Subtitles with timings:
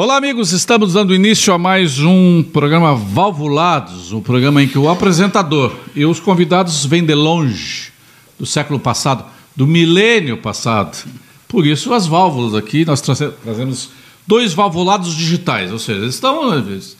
[0.00, 0.52] Olá, amigos.
[0.52, 6.06] Estamos dando início a mais um programa Valvulados, um programa em que o apresentador e
[6.06, 7.90] os convidados vêm de longe,
[8.38, 9.24] do século passado,
[9.56, 11.04] do milênio passado.
[11.48, 13.90] Por isso, as válvulas aqui, nós trazemos
[14.24, 16.42] dois valvulados digitais, ou seja, eles estão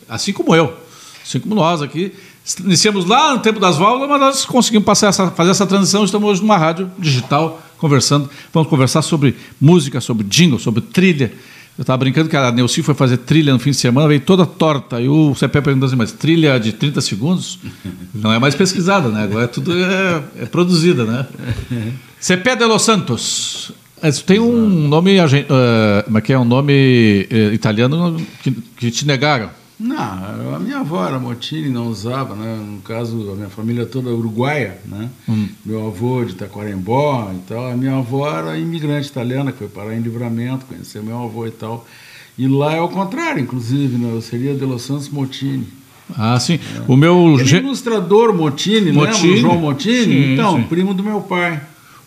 [0.08, 0.74] assim como eu,
[1.24, 2.12] assim como nós aqui.
[2.64, 6.04] Iniciamos lá no tempo das válvulas, mas nós conseguimos passar essa, fazer essa transição.
[6.04, 8.28] Estamos hoje numa rádio digital conversando.
[8.52, 11.32] Vamos conversar sobre música, sobre jingle, sobre trilha
[11.78, 14.44] eu estava brincando que a Neuci foi fazer trilha no fim de semana, veio toda
[14.44, 15.00] torta.
[15.00, 17.60] E o CP perguntou assim, mas trilha de 30 segundos
[18.12, 19.22] não é mais pesquisada, né?
[19.22, 21.24] Agora é tudo é, é produzida, né?
[22.18, 23.70] CP de Los Santos.
[24.26, 26.38] Tem um nome, uh, como é que é?
[26.38, 29.50] Um nome uh, italiano que, que te negaram.
[29.80, 32.56] Não, a minha avó era Motini, não usava, né?
[32.56, 35.08] No caso, a minha família toda uruguaia, né?
[35.28, 35.48] Hum.
[35.64, 37.70] Meu avô de Taquarembó e tal.
[37.70, 41.52] A minha avó era imigrante italiana, que foi parar em Livramento, conheceu meu avô e
[41.52, 41.86] tal.
[42.36, 44.10] E lá é o contrário, inclusive, né?
[44.12, 45.68] Eu seria de Los Santos Motini.
[46.16, 46.54] Ah, sim.
[46.54, 46.82] É.
[46.88, 47.36] O meu...
[47.38, 49.34] Ele é ilustrador Motini, Motini.
[49.34, 49.40] lembra?
[49.40, 50.04] João Motini?
[50.04, 50.62] Sim, então, sim.
[50.64, 51.60] primo do meu pai.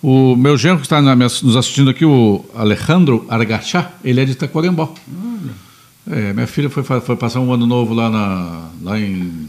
[0.03, 4.93] O meu genro que está nos assistindo aqui, o Alejandro Argachá, ele é de Taquarembó.
[5.23, 5.30] Olha.
[6.11, 9.47] É, minha filha foi, foi passar um ano novo lá, na, lá em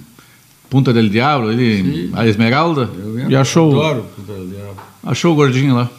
[0.71, 2.89] Punta del Diablo, ele, a Esmeralda,
[3.29, 4.77] e achou, adoro Punta del Diablo.
[5.03, 5.91] achou o gordinho lá.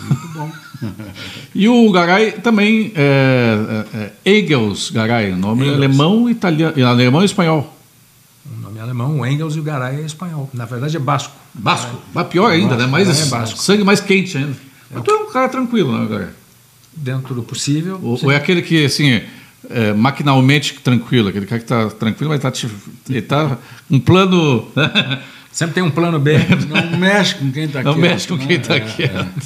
[0.00, 0.50] Muito bom.
[1.54, 5.76] e o Garay também é, é, é Egels Garay, nome Engels.
[5.76, 7.76] alemão, italiano, alemão e espanhol.
[8.50, 10.48] O nome é alemão, o Engels e o Garay é espanhol.
[10.54, 11.34] Na verdade é basco.
[11.52, 12.00] Basco?
[12.16, 12.24] É.
[12.24, 12.86] Pior ainda, né?
[12.86, 13.58] Mais é basco.
[13.58, 14.56] sangue mais quente ainda.
[14.90, 16.28] Mas tu é um cara tranquilo, né, Garay?
[16.96, 18.00] Dentro do possível.
[18.02, 19.20] Ou, ou é aquele que, assim,
[19.68, 22.52] é, maquinalmente tranquilo, aquele cara que está tranquilo, mas tá,
[23.08, 23.58] ele está
[23.90, 24.66] um plano.
[25.52, 26.38] Sempre tem um plano B.
[26.70, 27.92] Não mexe com quem está quieto.
[27.92, 28.80] Não mexe com quem está né?
[28.80, 29.12] quieto.
[29.18, 29.36] É.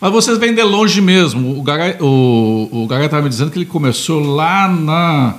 [0.00, 1.58] Mas vocês vêm de longe mesmo.
[1.58, 5.36] O Garay o, o estava me dizendo que ele começou lá na,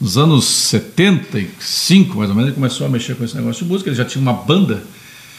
[0.00, 3.90] nos anos 75, mais ou menos, ele começou a mexer com esse negócio de música.
[3.90, 4.82] Ele já tinha uma banda.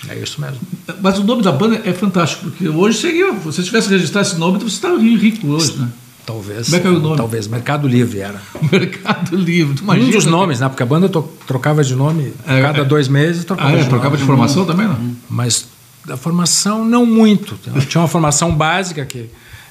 [0.07, 0.59] É isso mesmo.
[1.01, 3.33] Mas o nome da banda é fantástico, porque hoje seria.
[3.33, 5.89] Se você tivesse registrado esse nome, você estaria rico hoje, né?
[6.25, 6.65] Talvez.
[6.65, 7.17] Como é que era o nome?
[7.17, 7.47] Talvez.
[7.47, 8.41] Mercado Livre era.
[8.71, 9.81] Mercado Livre.
[9.81, 10.69] Imagina, um dos nomes, né?
[10.69, 11.09] Porque a banda
[11.47, 12.85] trocava de nome é, cada é.
[12.85, 13.43] dois meses.
[13.43, 15.15] Trocava, ah, é, de, trocava de formação também, não?
[15.29, 15.67] Mas
[16.09, 17.57] a formação não muito.
[17.87, 19.29] Tinha uma formação básica que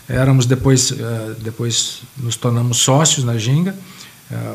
[0.09, 0.97] éramos depois, uh,
[1.41, 3.75] depois nos tornamos sócios na Ginga.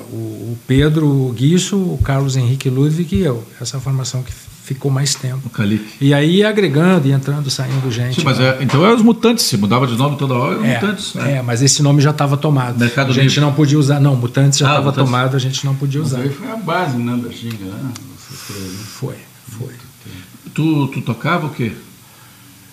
[0.09, 3.44] O, o, Pedro o Guiço, o Carlos Henrique Ludwig e eu.
[3.59, 4.31] Essa formação que
[4.66, 5.42] ficou mais tempo.
[5.46, 5.86] O Calique.
[6.02, 8.16] E aí agregando e entrando, saindo gente.
[8.16, 11.14] Sim, mas é, então eram os mutantes, se mudava de nome toda hora, é, mutantes.
[11.14, 11.38] Né?
[11.38, 12.80] É, mas esse nome já estava tomado.
[12.80, 13.42] Mercado a gente Livre.
[13.42, 16.18] não podia usar, não, mutantes já estava ah, tomado, a gente não podia usar.
[16.18, 17.92] Mas aí foi a base né, da Xinga, né?
[19.00, 19.16] Foi,
[19.48, 19.74] foi.
[20.53, 21.72] Tu, tu tocava o quê?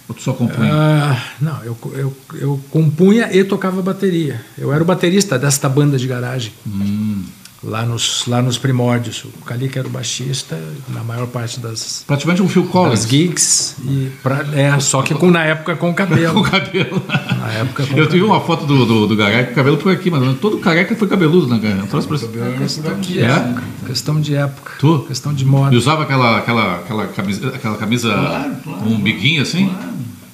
[0.09, 0.71] Ou tu só compunha?
[0.73, 4.41] Ah, não, eu, eu, eu compunha e tocava bateria.
[4.57, 6.53] Eu era o baterista desta banda de garagem.
[6.67, 7.23] Hum
[7.63, 9.25] lá nos, lá nos primórdios.
[9.25, 12.05] O Calica era o baixista na maior parte das.
[12.07, 13.01] Praticamente um Phil Collins.
[13.01, 13.77] Das gigs.
[13.85, 16.35] E pra, é, só que com, na época com cabelo.
[16.43, 17.03] com cabelo.
[17.39, 20.11] Na época com Eu tive uma foto do, do, do Garay com cabelo por aqui,
[20.11, 21.87] mas todo careca foi cabeludo, né, cara?
[21.87, 22.17] Trouxe pra...
[22.17, 23.25] é questão de é?
[23.25, 23.63] época.
[23.87, 24.73] Questão de época.
[24.79, 24.99] Tu?
[25.09, 25.75] Questão de moda.
[25.75, 29.69] E usava aquela, aquela, aquela camisa, aquela camisa claro, claro, um biquinho assim?
[29.69, 29.93] Claro.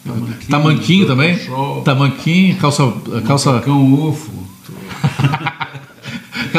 [0.09, 1.39] Tamanquinho, Tamanquinho também?
[1.85, 2.91] Tamanquinho, calça.
[3.27, 3.61] calça...
[3.61, 4.33] Cão ufo.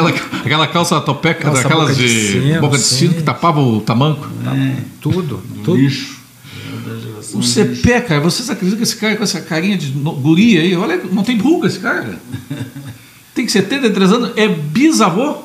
[0.08, 3.80] aquela, aquela calça topeca, calça daquelas de, de sino, boca de sino que tapava o
[3.80, 4.28] tamanco.
[4.46, 5.76] É, tudo, tudo.
[5.76, 6.20] Lixo.
[7.34, 10.96] O CP, cara, vocês acreditam que esse cara com essa carinha de guria aí, olha,
[11.12, 12.20] não tem ruga esse cara.
[13.32, 15.36] Tem que 73 anos, é bisavô?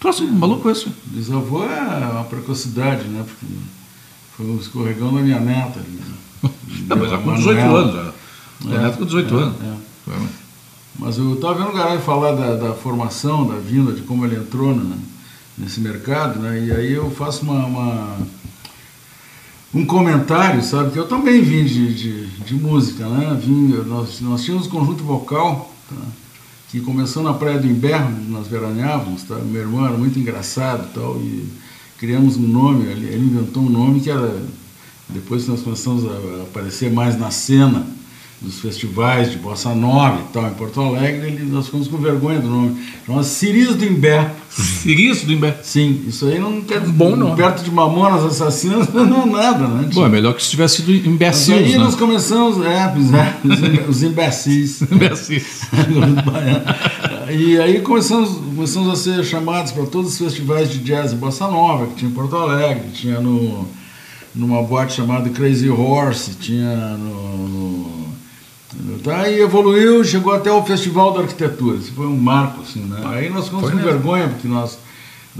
[0.00, 0.88] Próximo maluco esse.
[1.06, 3.24] Bisavô é uma precocidade, né?
[3.24, 3.54] Porque
[4.36, 5.80] foi um escorregão da minha neta.
[6.88, 8.12] Não, mas já com 18 anos já.
[8.64, 9.54] Minha é, neta com 18 é, anos.
[9.62, 10.47] É.
[10.98, 14.34] Mas eu estava vendo o Garay falar da, da, formação, da vinda, de como ele
[14.34, 14.98] entrou né,
[15.56, 16.60] nesse mercado, né?
[16.66, 18.16] E aí eu faço uma, uma,
[19.72, 20.90] um comentário, sabe?
[20.90, 23.38] Que eu também vim de, de, de música, né?
[23.40, 25.96] Vim, nós, nós tínhamos um conjunto vocal, tá?
[26.68, 29.36] que começou na Praia do Inverno, nós veraneávamos, tá?
[29.36, 31.48] Meu irmão era muito engraçado tal, e
[31.96, 34.42] criamos um nome, ele, ele inventou um nome que era...
[35.08, 37.86] Depois nós começamos a aparecer mais na cena,
[38.40, 42.38] dos festivais de Bossa Nova e tal, em Porto Alegre, ele, nós ficamos com vergonha
[42.38, 42.80] do nome.
[43.04, 44.30] Chama Ciris do Imbé.
[44.48, 45.58] Ciris do Imbé?
[45.62, 47.34] Sim, isso aí não quer Bom nome.
[47.34, 49.90] Perto de Mamonas Assassinas não é nada, né?
[49.92, 51.78] Bom, é melhor que se tivesse sido imbecis, Aí né?
[51.78, 54.82] nós começamos, é, é os imbecis.
[54.90, 55.62] imbecis.
[57.28, 61.48] e aí começamos, começamos a ser chamados para todos os festivais de jazz e Bossa
[61.48, 63.66] Nova, que tinha em Porto Alegre, tinha no,
[64.32, 68.17] numa boate chamada Crazy Horse, tinha no, no
[69.02, 71.78] Tá, e evoluiu, chegou até o Festival da Arquitetura.
[71.78, 73.00] Isso foi um marco, assim, né?
[73.04, 74.78] Aí nós ficamos com vergonha, porque nós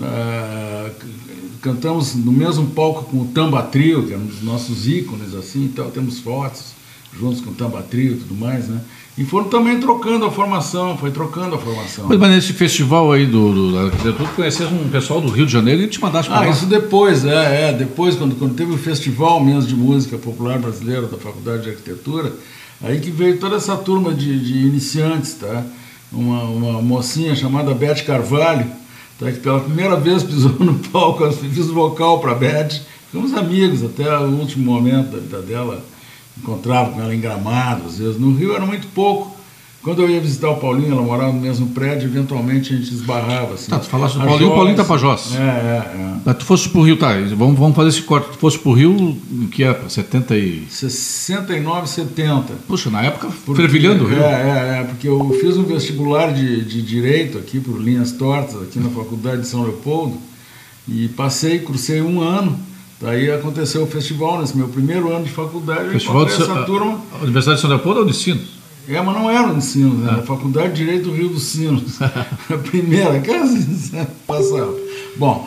[0.01, 0.91] ah,
[1.61, 5.65] cantamos no mesmo palco com o Tamba Trio, que é um dos nossos ícones, assim,
[5.65, 6.79] então temos fotos
[7.19, 8.81] juntos com o Tamba Trio e tudo mais, né?
[9.17, 12.07] E foram também trocando a formação, foi trocando a formação.
[12.09, 15.45] Mas, mas nesse festival aí do, do, da arquitetura, tu conheces um pessoal do Rio
[15.45, 16.51] de Janeiro e te mandaste para Ah, lá.
[16.51, 21.03] isso depois, é, é, depois, quando, quando teve o festival mesmo de música popular brasileira
[21.09, 22.33] da Faculdade de Arquitetura,
[22.83, 25.65] aí que veio toda essa turma de, de iniciantes, tá?
[26.13, 28.67] Uma, uma mocinha chamada Beth Carvalho,
[29.19, 29.31] tá?
[29.31, 32.81] que pela primeira vez pisou no palco, eu fiz vocal para Beth,
[33.11, 35.85] ficamos amigos até o último momento da vida dela,
[36.37, 38.19] encontrava com ela em Gramado, às vezes.
[38.19, 39.38] No Rio era muito pouco.
[39.83, 43.55] Quando eu ia visitar o Paulinho, ela morava no mesmo prédio, eventualmente a gente esbarrava.
[43.55, 43.71] Assim.
[43.71, 45.37] Tá, tu falaste do Paulinho, o Paulinho tá Joss.
[45.37, 46.17] É, é, é.
[46.25, 47.13] Mas tu fosse pro Rio, tá?
[47.37, 48.31] Vamos, vamos fazer esse corte.
[48.33, 49.17] Tu fosse pro Rio,
[49.53, 49.89] que época?
[49.89, 50.67] 70 e.
[50.69, 52.55] 69, 70.
[52.67, 54.21] Puxa, na época, Porque- fervilhando o Rio.
[54.21, 58.61] É, é, é, porque eu fiz um vestibular de, de Direito aqui por linhas tortas,
[58.61, 60.19] aqui na Faculdade de São Leopoldo,
[60.89, 62.59] e passei, cursei um ano.
[63.01, 67.01] Daí aconteceu o festival, nesse meu primeiro ano de faculdade, Festival de essa turma.
[67.13, 68.58] a Universidade de São Leopoldo ou de Sinos?
[68.88, 70.08] É, mas não era no Sinos, né?
[70.11, 72.00] era a Faculdade de Direito do Rio dos Sinos.
[72.00, 73.31] a primeira, que
[74.26, 74.75] passava.
[75.17, 75.46] Bom,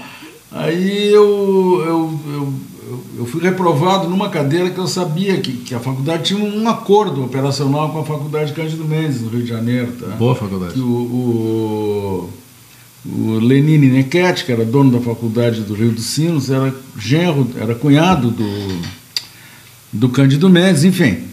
[0.51, 2.53] aí eu, eu, eu,
[2.87, 6.69] eu, eu fui reprovado numa cadeira que eu sabia que, que a faculdade tinha um
[6.69, 9.91] acordo operacional com a Faculdade Cândido Mendes, no Rio de Janeiro.
[9.93, 10.07] Tá?
[10.17, 10.73] Boa faculdade.
[10.73, 12.29] Que o, o,
[13.07, 17.73] o Lenine Nequete, que era dono da faculdade do Rio dos Sinos, era genro, era
[17.73, 18.81] cunhado do,
[19.91, 21.30] do Cândido Mendes, enfim.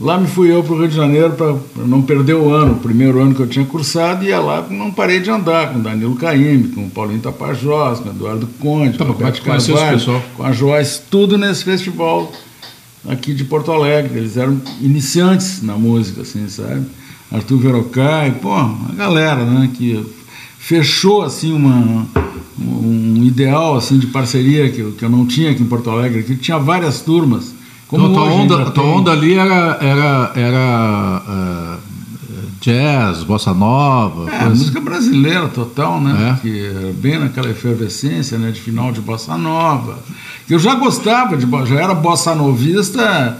[0.00, 2.76] Lá me fui eu para o Rio de Janeiro para não perder o ano, o
[2.78, 6.14] primeiro ano que eu tinha cursado, e ia lá não parei de andar com Danilo
[6.14, 9.24] Caymmi, com o Paulinho Tapajós, com o Eduardo Conde, Tá, com o mas como que
[9.24, 12.30] Beto tu conheceu esse Carvalho, com a Joyce, tudo nesse festival
[13.08, 14.18] aqui de Porto Alegre.
[14.20, 16.86] Eles eram iniciantes na música, assim, sabe?
[17.32, 20.00] Arthur Verocai, pô, a galera, né, que
[20.60, 22.06] fechou, assim, uma,
[22.58, 26.22] um ideal, assim, de parceria que, eu- que eu não tinha aqui em Porto Alegre,
[26.22, 27.52] que tinha várias turmas.
[27.88, 28.92] Como Então, a tua onda, a tua tem.
[28.92, 31.76] onda ali era, era, era eh,
[32.60, 36.36] jazz, bossa nova, É, coisa música brasileira total, né?
[36.36, 36.40] É.
[36.42, 38.50] Que era bem naquela efervescência, né?
[38.50, 39.98] De final de bossa nova.
[40.50, 43.38] Eu já gostava de já era bossa novista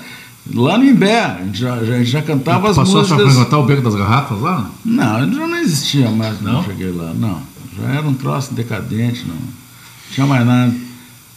[0.54, 1.20] lá no Imbé.
[1.20, 3.22] A gente já, já, a gente já cantava as Passou a músicas.
[3.32, 4.70] frequentar o Beco das Garrafas lá?
[4.84, 6.58] Não, já não existia mais quando Não?
[6.60, 7.12] eu cheguei lá.
[7.14, 7.38] Não,
[7.78, 9.42] já era um troço decadente, não, não
[10.10, 10.72] tinha mais nada.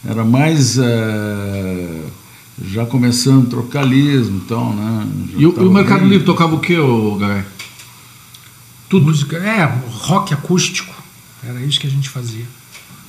[0.08, 2.00] Era mais eh,
[2.64, 3.48] já começando
[4.28, 5.06] então, né?
[5.32, 7.44] já E o, e tava o Mercado bem- Livre tocava o que, ô Garay?
[8.88, 9.06] Tudo.
[9.06, 10.92] Música, é, rock acústico.
[11.42, 12.44] Era isso que a gente fazia.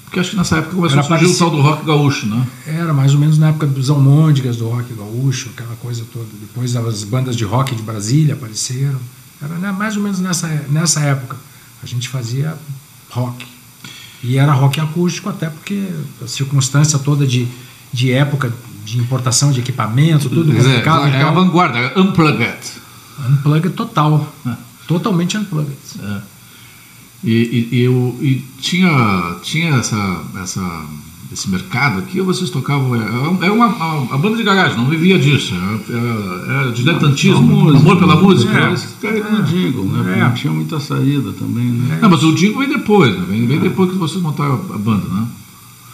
[0.05, 2.47] Porque acho que nessa época começou Era a surgir o tal do rock gaúcho, né?
[2.67, 6.27] Era mais ou menos na época dos almôndegas, do rock gaúcho, aquela coisa toda.
[6.39, 8.99] Depois as bandas de rock de Brasília apareceram.
[9.41, 11.35] Era né, mais ou menos nessa, nessa época.
[11.81, 12.55] A gente fazia
[13.09, 13.45] rock.
[14.23, 15.85] E era rock acústico, até porque
[16.23, 17.45] a circunstância toda de,
[17.91, 18.53] de época
[18.83, 21.07] de importação de equipamento, tudo dizer, complicado.
[21.07, 22.57] era a então, vanguarda, unplugged.
[23.30, 24.33] unplugged total.
[24.45, 24.51] É.
[24.88, 25.77] Totalmente unplugged.
[26.01, 26.18] É.
[27.24, 30.85] E, e, eu- e tinha, tinha essa, essa,
[31.31, 32.94] esse mercado aqui, ou vocês tocavam.
[33.41, 35.53] Era uma, uma- a banda de garagem, não vivia disso.
[35.56, 38.51] Era, era, era diletantismo, amor pela música.
[38.51, 38.59] É.
[38.62, 40.17] Parece que no jingle, né?
[40.19, 40.24] É.
[40.24, 42.00] Não tinha muita saída também, né?
[42.01, 43.24] Não, mas o Dingo veio depois, né?
[43.29, 45.25] Vem, vem depois que vocês montaram a banda, né?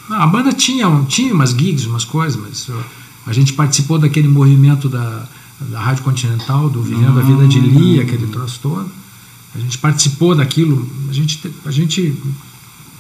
[0.10, 2.84] Não, a banda tinha, tinha umas gigs, umas coisas, mas uh,
[3.28, 5.28] a gente participou daquele movimento da,
[5.62, 8.90] da Rádio Continental, do Vivendo a Vida de Lia, aquele troço todo.
[9.56, 12.16] A gente participou daquilo, a gente, te- a gente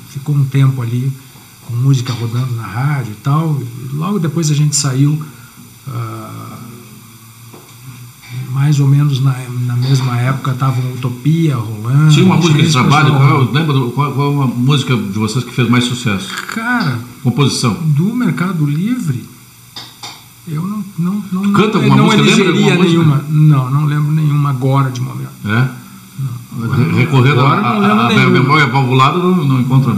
[0.09, 1.11] ficou um tempo ali
[1.65, 3.59] com música rodando na rádio e tal.
[3.61, 5.21] E logo depois a gente saiu,
[5.87, 6.48] ah,
[8.51, 12.11] mais ou menos na, na mesma época, estava uma Utopia rolando.
[12.13, 15.53] Tinha uma música de trabalho, qual, lembra do- qual, qual uma música de vocês que
[15.53, 16.29] fez mais sucesso?
[16.47, 17.73] Cara, Composição.
[17.81, 19.23] do Mercado Livre,
[20.47, 22.23] eu não não não, Tu canta não, alguma não música?
[22.23, 23.25] Lembra alguma nenhuma.
[23.29, 25.29] Não, não lembro nenhuma agora de momento.
[25.45, 25.69] É?
[26.59, 29.95] Re- Recorrendo à não memória valvulada, não, não encontra.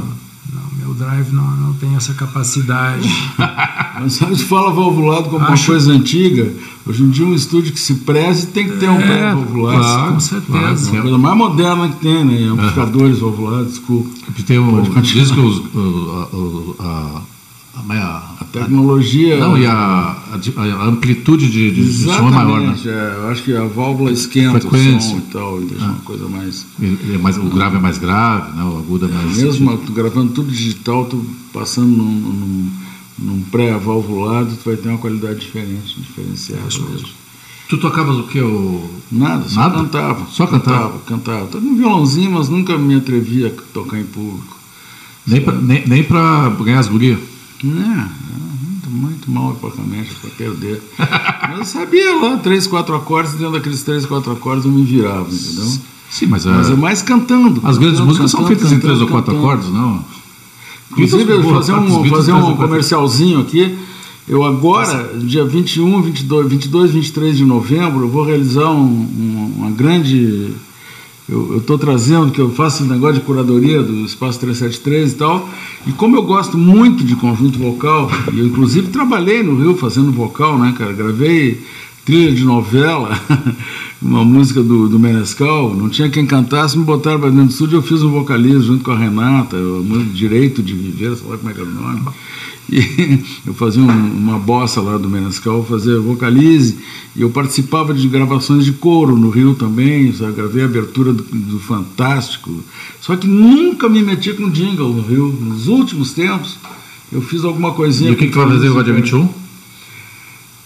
[0.81, 3.07] Meu drive não, não tem essa capacidade.
[3.99, 6.51] Mas sabe, se fala valvulado como uma Acho- coisa antiga,
[6.87, 9.79] hoje em dia um estúdio que se preze tem que ter um É, pré valvulado.
[9.79, 10.51] claro, com certeza.
[10.59, 10.95] claro.
[10.95, 12.47] É a coisa mais moderna que tem, né?
[12.51, 14.09] Amplificadores valvulados, desculpa.
[14.47, 15.01] Tem continuar.
[15.01, 15.61] diz que os,
[16.79, 17.21] a, a, a,
[17.77, 17.81] a-
[18.39, 19.37] A tecnologia.
[19.37, 22.75] não, e a, a amplitude de, de, de som é maior, né?
[22.85, 24.97] é, eu acho que a válvula esquenta Frequência.
[24.97, 26.65] o som e tal, e deixa uma coisa mais.
[27.13, 28.63] É mais, o grave é mais grave, né?
[28.63, 29.37] o agudo é mais.
[29.37, 32.69] Mesmo tu gravando tudo digital, tu passando num, num,
[33.19, 36.67] num pré-valvulado, tu vai ter uma qualidade diferente, diferenciada.
[36.67, 36.95] Isso mesmo.
[36.95, 37.21] mesmo.
[37.69, 38.41] Tu tocavas o que?
[38.41, 38.83] O...
[39.09, 39.75] Nada, só Nada?
[39.77, 40.27] cantava.
[40.29, 40.99] Só cantava?
[41.05, 44.59] Cantava, Tocava um violãozinho, mas nunca me atrevia a tocar em público.
[45.25, 47.30] Nem pra, nem, nem pra ganhar as gurias.
[47.63, 50.81] É, muito, muito mal porcamente para perder.
[51.49, 55.27] Mas eu sabia lá, três, quatro acordes, dentro daqueles três, quatro acordes eu me virava,
[55.29, 55.71] entendeu?
[56.09, 57.61] Sim, mas, Mas é, é mais cantando.
[57.63, 59.47] as grandes cantando, músicas são cantando, feitas em três ou cantando, quatro cantando.
[59.47, 60.05] acordes, não?
[60.91, 63.77] Inclusive, Beatles, vou fazer um, Beatles, fazer um comercialzinho aqui.
[64.27, 69.71] Eu agora, dia 21, 22, 22, 23 de novembro, eu vou realizar um- um- uma
[69.71, 70.53] grande...
[71.31, 75.49] Eu estou trazendo, que eu faço esse negócio de curadoria do Espaço 373 e tal,
[75.87, 80.11] e como eu gosto muito de conjunto vocal, e eu inclusive trabalhei no Rio fazendo
[80.11, 80.91] vocal, né, cara?
[80.91, 81.61] Gravei
[82.03, 83.17] trilha de novela,
[84.01, 87.77] uma música do, do Menescal, não tinha quem cantasse, me botaram para dentro do estúdio,
[87.77, 89.83] eu fiz um vocalismo junto com a Renata, o
[90.13, 92.01] Direito de Viver, sei lá como é que era o nome.
[92.69, 93.87] E eu fazia um-
[94.17, 96.77] uma bossa lá do Menescal, fazia vocalize,
[97.15, 100.33] e eu participava de gravações de coro no Rio também, sabe?
[100.33, 102.63] gravei a abertura do, do Fantástico,
[103.01, 105.27] só que nunca me meti com jingle no Rio.
[105.41, 106.57] Nos últimos tempos,
[107.11, 108.11] eu fiz alguma coisinha.
[108.11, 109.29] E o que, que vai fazer agora dia 21?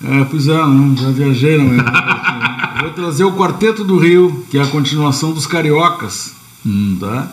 [0.03, 2.81] É, pois é, não, já viajei, não é?
[2.81, 6.33] Vou trazer o Quarteto do Rio, que é a continuação dos Cariocas,
[6.99, 7.31] tá?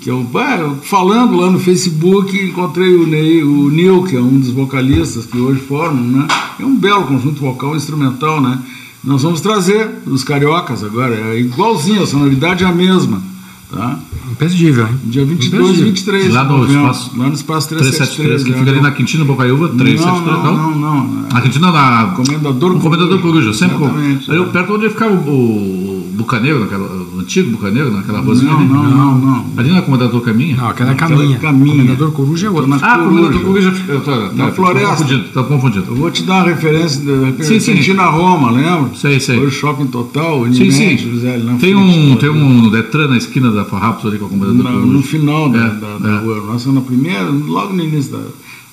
[0.00, 4.38] Que ah, eu, falando lá no Facebook, encontrei o, Ney, o Neil, que é um
[4.38, 6.28] dos vocalistas que hoje formam, né?
[6.60, 8.62] É um belo conjunto vocal instrumental, né?
[9.02, 13.22] Nós vamos trazer os Cariocas agora, é igualzinho, a sonoridade é a mesma,
[13.70, 13.98] tá?
[14.30, 14.94] Imperdível, hein?
[15.04, 15.84] Dia 22 e Imperdível.
[15.86, 18.44] 23 Lá no espaço lá no Espaço 373, 373.
[18.44, 18.58] que né?
[18.58, 21.28] fica ali na Quintino Bocaiúva, 373, não, não, não, não.
[21.32, 22.12] Na Quintino, na...
[22.16, 23.86] Comendador Comendador Coruja, sempre com...
[23.88, 28.68] Ali perto onde ficava o, o Bucaneiro, naquela, o antigo Bucaneiro, naquela ruazinha Não, ali.
[28.68, 29.46] não, não, não.
[29.56, 30.56] Ali na Comendador Caminha?
[30.56, 31.36] Não, aquela é Aquela caminha.
[31.36, 31.76] é caminha.
[31.76, 32.66] Comendador Coruja é outra.
[32.66, 33.72] Na Ah, Comendador Coruja.
[33.88, 35.18] Eu tô- Na tá, floresta.
[35.32, 35.86] Tô confundindo.
[35.88, 37.00] Eu vou te dar uma referência
[37.40, 37.74] Sim, sim.
[37.74, 38.90] Cantina Roma, lembra?
[38.94, 39.36] Sei, sei.
[39.36, 40.96] Foi o shopping total, Sim, sim.
[41.44, 44.62] Na Tem um, tem um no Detran na esquina da Farrapos ali com a Na-
[44.70, 44.86] Coruja.
[44.86, 46.18] no final da, É, da, da é.
[46.20, 46.40] rua.
[46.46, 48.22] Nossa, na primeira, logo no início da,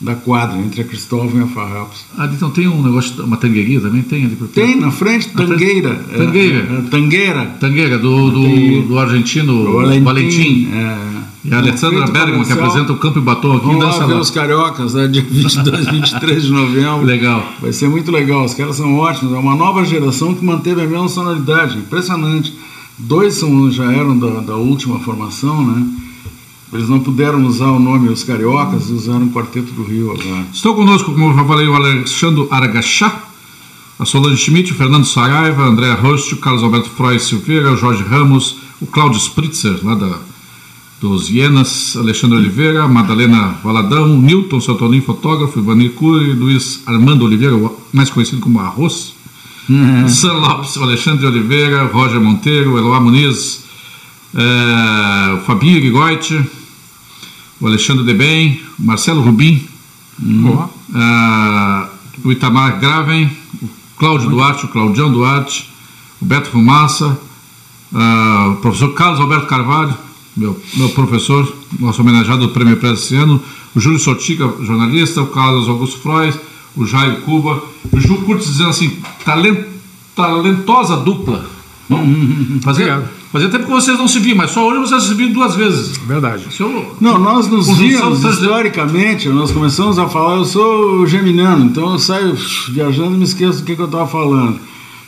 [0.01, 2.05] da quadra, entre a Cristóvão e a Farrapos.
[2.17, 4.01] Ah, então tem um negócio, uma tangueirinha também?
[4.01, 4.67] Tem ali por perto?
[4.67, 6.05] Tem na frente, Na frente- Tangueira.
[6.11, 6.57] é, Tangueira.
[6.57, 7.45] é, Tangueira.
[7.59, 9.73] Tangueira, do, do, do argentino
[10.03, 10.69] Valentim.
[10.73, 11.15] é.
[11.47, 14.19] E a Alessandra Bergman, que apresenta o Campo e Batom aqui, Vamos lá ver lá.
[14.19, 17.03] os cariocas, né, dia 22, 23 de novembro.
[17.05, 17.47] Legal.
[17.61, 19.31] Vai ser muito legal, os caras são ótimos.
[19.31, 22.51] É uma nova geração que manteve a mesma sonoridade, impressionante.
[22.97, 25.85] Dois são, já eram da, da última formação, né?
[26.73, 30.45] Eles não puderam usar o nome Os Cariocas e usaram o Quarteto do Rio agora.
[30.51, 33.23] Estou conosco, como eu já falei, o Alexandre Aragachá,
[33.97, 37.77] a Solange Schmidt, o Fernando Saraiva, a Andréa Rost, o Carlos Alberto Frois Silveira, o
[37.77, 40.19] Jorge Ramos, o Cláudio Spritzer, lá da,
[40.99, 47.55] dos Ienas, Alexandre Oliveira, Madalena Valadão, Newton Santolim, fotógrafo, Ivanir Cury, Luiz Armando Oliveira,
[47.93, 49.14] mais conhecido como Arroz,
[49.69, 53.63] o Sam Lopes, Alexandre Oliveira, Roger Monteiro, Eloá Muniz,
[54.33, 56.43] o Fabinho Gigoiti,
[57.59, 59.67] o Alexandre Debem, Marcelo Rubim,
[60.45, 61.89] Ó, ah,
[62.23, 63.29] o Itamar Graven,
[63.61, 65.69] o Cláudio Duarte, o Claudião Duarte,
[66.21, 67.19] o Beto Fumaça,
[67.93, 69.95] ah, o professor Carlos Alberto Carvalho,
[70.35, 73.41] meu, meu professor, nosso homenageado do Prêmio Press esse ano,
[73.73, 76.37] o Júlio Sotica, jornalista, o Carlos Augusto Frois,
[76.75, 79.59] o Jair Cuba, o Ju Curtis dizendo assim, talent,
[80.15, 81.45] talentosa dupla.
[82.61, 85.55] Fazia, fazia tempo que vocês não se viam, mas só hoje vocês se viram duas
[85.55, 85.95] vezes.
[85.97, 86.45] verdade.
[86.59, 91.99] Eu- Não, nós nos víamos historicamente, nós começamos a falar, eu sou geminiano, então eu
[91.99, 92.35] saio
[92.71, 94.59] viajando e me esqueço do que, que eu estava falando.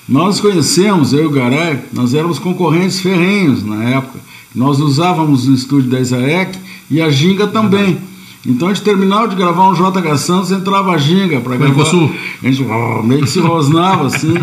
[0.08, 4.20] Nós conhecemos, eu e o Garay, nós éramos concorrentes ferrenhos na época.
[4.56, 6.58] Nós usávamos o estúdio da Isaek
[6.90, 7.98] e a Ginga também.
[8.46, 11.74] Então a gente terminava de gravar um JH Santos, entrava a Ginga para gravar.
[11.76, 12.12] Mercosul.
[12.44, 14.34] A gente oh, meio que se rosnava assim.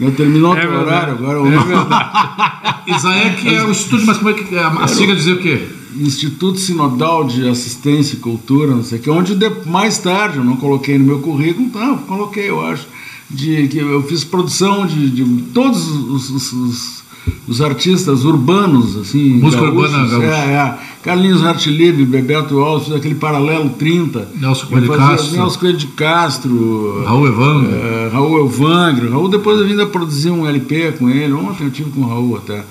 [0.00, 0.82] Eu terminou o É verdade.
[0.84, 2.74] horário, agora eu É verdade.
[2.86, 5.68] Isaek é o estúdio, mas como é que a, a sigla dizia o quê?
[5.94, 10.44] Instituto Sinodal de Assistência e Cultura, não sei o que, onde de- mais tarde, eu
[10.44, 12.86] não coloquei no meu currículo, não, coloquei, eu acho,
[13.30, 17.02] de que eu fiz produção de, de todos os, os- os-
[17.46, 20.26] os artistas urbanos, assim, Música urbana gaúcha.
[20.26, 20.78] É, é.
[21.02, 24.28] Carlinhos Hartlib, Bebeto Alves, aquele paralelo 30.
[24.40, 25.36] Nelson Coelho de Castro.
[25.36, 27.04] Nelson Coelho de Castro.
[27.04, 27.74] Raul Evandro.
[27.74, 29.08] É, Raul Elvangre.
[29.08, 31.32] Raul depois eu vim a produzir um LP com ele.
[31.32, 32.64] Ontem eu tive com o Raul até.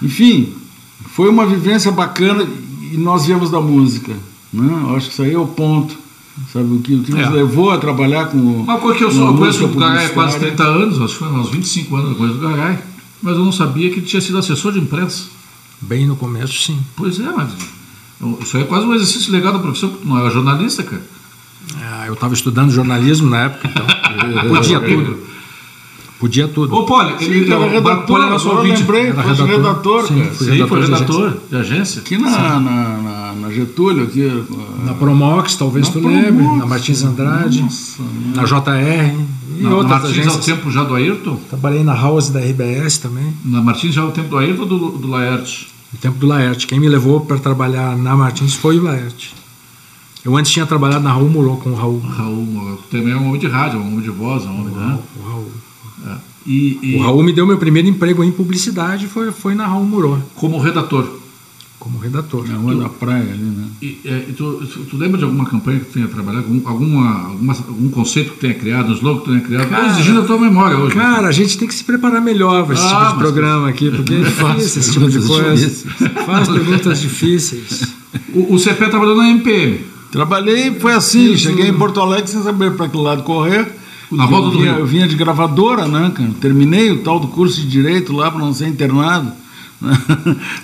[0.00, 0.52] Enfim,
[1.10, 2.46] foi uma vivência bacana
[2.92, 4.12] e nós viemos da música.
[4.52, 4.84] Né?
[4.84, 6.02] Eu acho que isso aí é o ponto.
[6.50, 7.30] Sabe, o que, o que nos É.
[7.30, 8.38] levou a trabalhar com.
[8.38, 10.56] Uma coisa que eu, a eu conheço o Garay há quase publicitária.
[10.56, 12.78] 30 anos, acho que foi uns 25 anos eu conheço o Garay,
[13.22, 15.24] mas eu não sabia que ele tinha sido assessor de imprensa.
[15.80, 16.80] Bem no começo, sim.
[16.96, 17.52] Pois é, mas
[18.40, 21.02] isso aí é quase um exercício legal da profissão, porque tu não era jornalista, cara.
[21.76, 23.86] Ah, eu estava estudando jornalismo na época, então
[24.48, 25.31] podia tudo.
[26.22, 26.72] Podia tudo.
[26.72, 28.78] Ô, Poli, Sim, ele, era o redator, Poli era eu ouvinte.
[28.82, 29.46] lembrei, Era redator.
[29.48, 32.00] redator, Sim, fui Sim, foi redator de redator de agência.
[32.00, 34.24] Aqui na, na, na, na Getúlio, aqui.
[34.24, 36.24] uh, Na Promox, talvez Na tu Promox.
[36.24, 38.02] lembre, na Martins Andrade, Nossa,
[38.36, 39.18] na JR
[39.58, 40.44] e Na, na outras Martins é o agências.
[40.44, 41.36] tempo já do Ayrton?
[41.48, 44.68] Trabalhei na House da RBS também, Na Martins já é o tempo do Ayrton ou
[44.68, 45.66] do, do Laerte?
[45.92, 46.68] no tempo do Laerte.
[46.68, 49.34] Quem me levou para trabalhar na Martins foi o Laerte.
[50.24, 51.98] Eu antes tinha trabalhado na Raul Murô com o Raul.
[51.98, 54.98] Raul também é um homem de rádio, um homem de voz, um homem, né?
[55.20, 55.50] O Raul.
[56.06, 56.14] É.
[56.46, 59.84] E, e O Raul me deu meu primeiro emprego em publicidade, foi, foi na Raul
[59.84, 61.06] Murô, como redator.
[61.78, 62.46] como redator.
[62.48, 63.64] Na rua da praia ali, né?
[63.80, 66.68] E, é, e tu, tu, tu lembra de alguma campanha que tu tenha trabalhado, algum,
[66.68, 69.62] alguma, alguma, algum conceito que tu tenha criado, um slogan que tu tenha criado?
[69.64, 70.94] Estou Cara, exigindo a tua memória hoje.
[70.96, 73.90] Cara, a gente tem que se preparar melhor para esse Ah, tipo de programa aqui,
[73.90, 75.54] porque é difícil esse tipo de coisa.
[75.56, 75.84] difíceis.
[76.26, 77.82] Faz perguntas difíceis.
[78.34, 79.80] O, o CP trabalhou na MPM.
[80.10, 83.80] Trabalhei, foi assim, cheguei em Porto Alegre sem saber para que lado correr.
[84.16, 84.80] Na volta eu do vinha, Rio.
[84.80, 86.30] eu vinha de gravadora, né, cara?
[86.40, 89.32] Terminei o tal do curso de Direito lá para não ser internado.
[89.80, 89.98] né?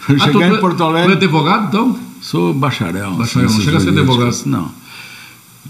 [0.07, 1.13] Pra Ah, chegar tu, em Porto Tu é Alegre.
[1.15, 1.99] advogado, então?
[2.21, 3.13] Sou bacharel.
[3.15, 4.37] Bacharel, não ciências chega a ser advogado.
[4.47, 4.71] Não.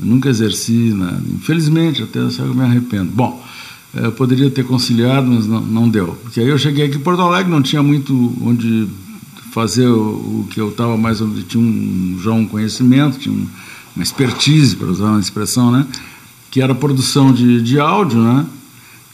[0.01, 1.23] Eu nunca exerci nada.
[1.35, 3.11] Infelizmente, até eu me arrependo.
[3.13, 3.43] Bom,
[3.95, 6.17] eh, eu poderia ter conciliado, mas não, não deu.
[6.23, 8.87] Porque aí eu cheguei aqui em Porto Alegre, não tinha muito onde
[9.53, 11.23] fazer o, o que eu estava mais.
[11.49, 13.47] Tinha um, já um conhecimento, tinha um,
[13.97, 15.85] uma expertise, para usar uma expressão, né?
[16.51, 18.47] Que era produção de, de áudio, né?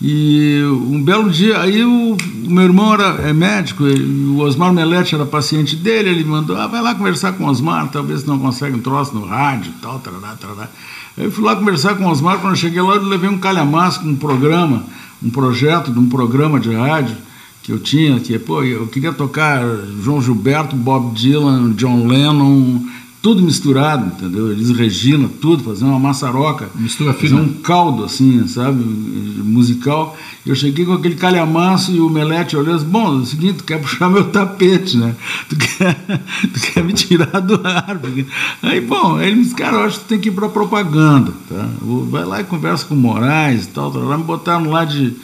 [0.00, 4.73] E um belo dia, aí o, o meu irmão era, é médico, e o Osmar
[4.73, 8.38] Melete era paciente dele, ele mandou, ah, vai lá conversar com o Osmar, talvez não
[8.38, 10.69] consegue um troço no rádio e tal, tarará, tarará.
[11.17, 13.38] Aí eu fui lá conversar com o Osmar, quando eu cheguei lá, eu levei um
[13.38, 14.85] calhamaço com um programa,
[15.23, 17.17] um projeto de um programa de rádio
[17.62, 19.62] que eu tinha, que, pô, eu queria tocar
[20.03, 22.83] João Gilberto, Bob Dylan, John Lennon,
[23.25, 24.52] tudo misturado, entendeu?
[24.52, 26.69] Elis Regina, tudo, fazer uma maçaroca.
[26.75, 30.14] Mistura Fazer um caldo, assim, sabe, musical.
[30.45, 33.54] Eu cheguei com aquele calhamaço e o Melete olhou e disse, bom, é o seguinte,
[33.54, 35.16] tu quer puxar meu tapete, né?
[35.49, 35.95] Tu quer,
[36.52, 37.98] tu quer me tirar do ar.
[37.98, 38.27] porque-"
[38.62, 41.33] Aí, bom, ele me disse, cara, eu acho que tu tem que ir para propaganda,
[41.48, 41.66] tá?
[42.11, 44.18] Vai lá e conversa com o Moraes e tal, tal, tal.
[44.18, 45.14] me botaram lá de,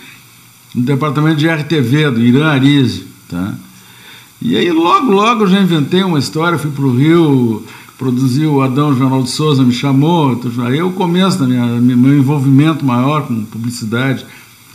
[0.75, 3.55] no departamento de RTV, do Irã Arizio, tá?
[4.43, 7.63] E aí, logo, logo, eu já inventei uma história, fui para o Rio,
[7.99, 10.33] produzi o Adão Jornal de Souza, me chamou.
[10.33, 14.25] então, Aí é o começo do meu envolvimento maior com publicidade.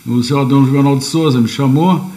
[0.05, 2.11] O seu Adão Jornal de Souza me chamou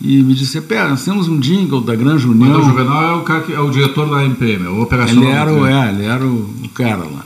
[0.00, 2.56] e me disse: Pera, nós temos um jingle da Grande O União.
[2.56, 5.24] Adão Juvenal é o, cara que é o diretor da MPM, é o operacional.
[5.24, 7.24] Ele era, o, é, ele era o, o cara lá.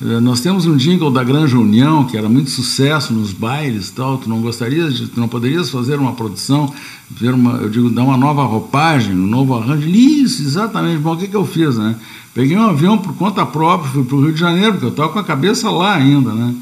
[0.00, 4.18] Eh, Nós temos um jingle da Grande União, que era muito sucesso nos bailes tal.
[4.18, 6.72] Tu não gostarias, de, tu não poderias fazer uma produção,
[7.10, 9.88] ver uma, eu digo, dar uma nova roupagem, um novo arranjo?
[9.88, 10.98] Isso, exatamente.
[10.98, 11.96] Bom, o que, que eu fiz, né?
[12.34, 15.08] Peguei um avião por conta própria, fui para o Rio de Janeiro, porque eu estava
[15.08, 16.54] com a cabeça lá ainda, né?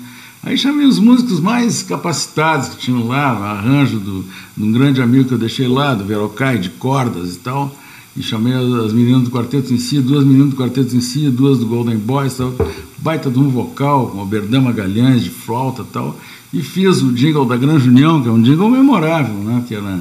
[0.43, 4.25] Aí chamei os músicos mais capacitados que tinham lá, arranjo do,
[4.57, 7.77] de um grande amigo que eu deixei lá, do Verocai, de cordas e tal.
[8.17, 11.29] E chamei as, as meninas do quarteto em si, duas meninas do quarteto em si,
[11.29, 12.55] duas do Golden Boys, tal.
[12.99, 16.19] baita de um vocal, com o Berdã Magalhães de flauta e tal.
[16.53, 19.63] E fiz o jingle da Grande União, que é um jingle memorável, né?
[19.69, 19.99] Que era,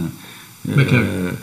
[0.65, 1.33] Como é que é,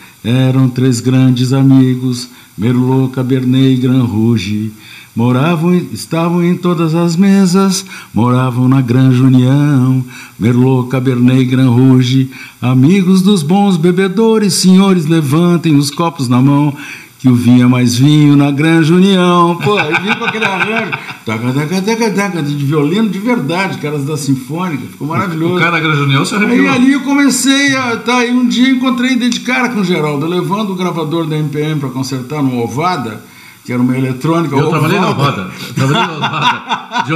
[0.48, 4.72] eram três grandes amigos, Merlot, Cabernet e Gran Rouge.
[5.14, 10.02] Moravam, estavam em todas as mesas, moravam na Grande União.
[10.38, 12.30] Merlot, Cabernet Gran Rouge.
[12.62, 16.74] Amigos dos bons bebedores, senhores, levantem os copos na mão.
[17.18, 19.56] Que o vinho é mais vinho na Grande União.
[19.62, 20.90] Pô, aí vim com aquele arranjo.
[21.24, 24.82] Taca, taca, taca, taca, de violino de verdade, caras da Sinfônica.
[24.90, 25.54] Ficou maravilhoso.
[25.54, 26.72] O cara da Grande União se Aí arrepiou.
[26.72, 27.96] ali eu comecei a.
[27.98, 31.78] Tá, aí um dia encontrei de cara com o Geraldo, levando o gravador da MPM
[31.78, 33.22] para consertar no Ovada,
[33.64, 34.56] que era uma eletrônica.
[34.56, 35.50] Eu trabalhei na roda.
[35.74, 36.82] Trabalhei na roda.
[37.06, 37.12] De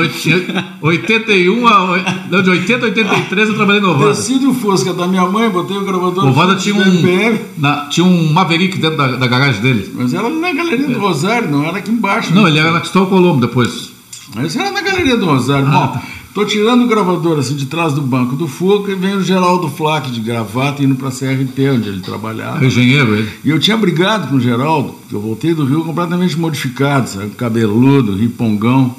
[0.83, 2.27] 81 a.
[2.31, 4.11] Não, de 80 a 83 eu trabalhei na Ovada.
[4.11, 7.39] Desci do Fusca da minha mãe, botei o gravador O Ovada tinha um.
[7.59, 9.93] na- tinha um Maverick dentro da, da garagem dele.
[9.95, 12.35] Mas era na Galeria do Rosário, não era aqui embaixo.
[12.35, 12.51] Não, né?
[12.51, 13.91] ele era na Cristóvão Colombo depois.
[14.35, 15.67] Mas era na Galeria do Rosário.
[15.69, 16.03] Ah, Bom, tá.
[16.37, 19.70] Tô tirando o gravador assim de trás do banco do Fusca e vem o Geraldo
[19.70, 22.62] Flack de gravata indo para a CRT, onde ele trabalhava.
[22.62, 23.31] Engenheiro ele.
[23.42, 27.31] E eu tinha brigado com o Geraldo, porque eu voltei do Rio completamente modificado, sabe?
[27.31, 28.94] Cabeludo, ripongão.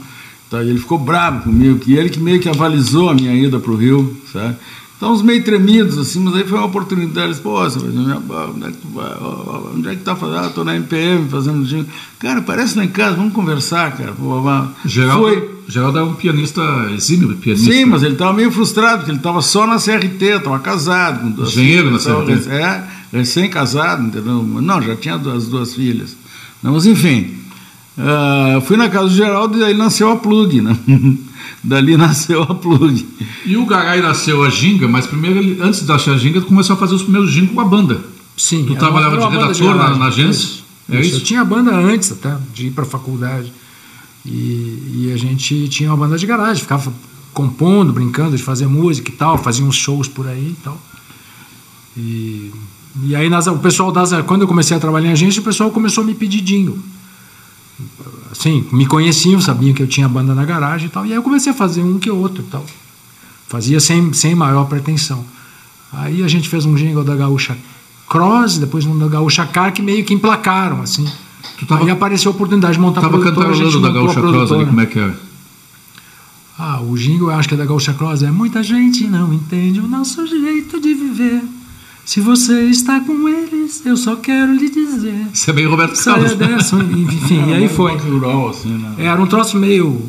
[0.49, 0.63] Tá?
[0.63, 3.71] E ele ficou bravo comigo, que ele que meio que avalizou a minha ida para
[3.71, 4.55] o Rio, sabe?
[4.97, 7.27] Então, uns meio tremidos, assim, mas aí foi uma oportunidade.
[7.27, 9.11] Eles, pô, onde é que tu vai?
[9.75, 10.39] Onde é que tá fazendo?
[10.39, 11.85] Ah, tô na MPM fazendo jingle.
[12.19, 14.13] Cara, parece lá em casa, vamos conversar, cara.
[14.13, 14.41] Pô.
[14.85, 15.57] Geraldo, Foi.
[15.67, 16.61] Geraldo é um pianista
[16.95, 17.71] exímio, pianista.
[17.71, 21.19] Sim, mas ele estava meio frustrado, porque ele estava só na CRT, estava casado.
[21.21, 22.49] Com duas Engenheiro na filhas, CRT.
[22.49, 22.83] tava- É,
[23.13, 24.41] recém-casado, entendeu?
[24.41, 26.17] Não, já tinha duas, duas filhas.
[26.63, 27.35] Mas enfim,
[27.99, 30.75] ah, fui na casa do Geraldo e aí nasceu a Plug, né?
[31.63, 33.05] dali nasceu a plug.
[33.45, 36.75] E o Garay nasceu a Ginga, mas primeiro, ele, antes de achar a Ginga, começou
[36.75, 38.01] a fazer os primeiros jingles com a banda.
[38.35, 38.65] Sim.
[38.65, 39.99] Tu era trabalhava de redator na, garagem.
[39.99, 40.43] na agência?
[40.45, 41.09] Isso, É isso.
[41.09, 41.17] isso?
[41.17, 43.51] Eu tinha banda antes até de ir para a faculdade.
[44.25, 44.29] E,
[45.05, 46.91] e a gente tinha uma banda de garagem, ficava
[47.33, 50.79] compondo, brincando de fazer música e tal, fazia uns shows por aí e tal.
[51.95, 52.51] E,
[53.03, 55.71] e aí nas- o pessoal das quando eu comecei a trabalhar em agência, o pessoal
[55.71, 56.77] começou a me pedir jingle.
[58.39, 61.05] Assim, me conheciam, sabiam que eu tinha banda na garagem e tal.
[61.05, 62.65] E aí eu comecei a fazer um que outro e tal.
[63.47, 65.23] Fazia sem, sem maior pretensão.
[65.91, 67.57] Aí a gente fez um jingle da Gaúcha
[68.07, 71.07] Cross, depois um da Gaúcha Car, que meio que emplacaram, assim.
[71.67, 74.51] Tava- aí apareceu a oportunidade de montar Tava produtora, a gente cantarolando da Gaúcha Cross
[74.51, 75.19] ali, como é que era?
[76.59, 78.23] Ah, o jingle eu acho que é da Gaúcha Cross.
[78.23, 81.41] É muita gente não entende o nosso jeito de viver.
[82.07, 85.27] Se você está com eles, eu só quero lhe dizer.
[85.33, 86.35] Isso é meio Roberto Carlos.
[86.35, 87.91] dessa, enfim, e aí mais foi.
[87.91, 88.93] rock rural, assim, né?
[88.99, 90.01] Era um troço meio.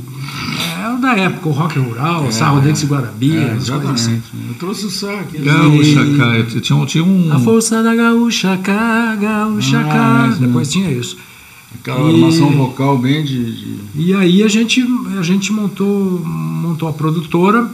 [0.79, 3.57] Era da época, o rock rural, É, Sarro Rodrigues e Guarabira, É, assim.
[3.57, 4.23] exatamente.
[4.49, 5.39] Eu trouxe o saco aqui.
[5.39, 6.45] Gaúcha, cara.
[6.45, 7.33] Tinha, tinha um.
[7.33, 10.27] A força da gaúcha cá, gaúcha Ah, cá.
[10.29, 10.37] né?
[10.47, 11.17] Depois tinha isso.
[11.75, 13.45] Aquela E- armação vocal bem de.
[13.57, 14.87] de- E aí a gente,
[15.19, 17.69] a gente montou, montou a produtora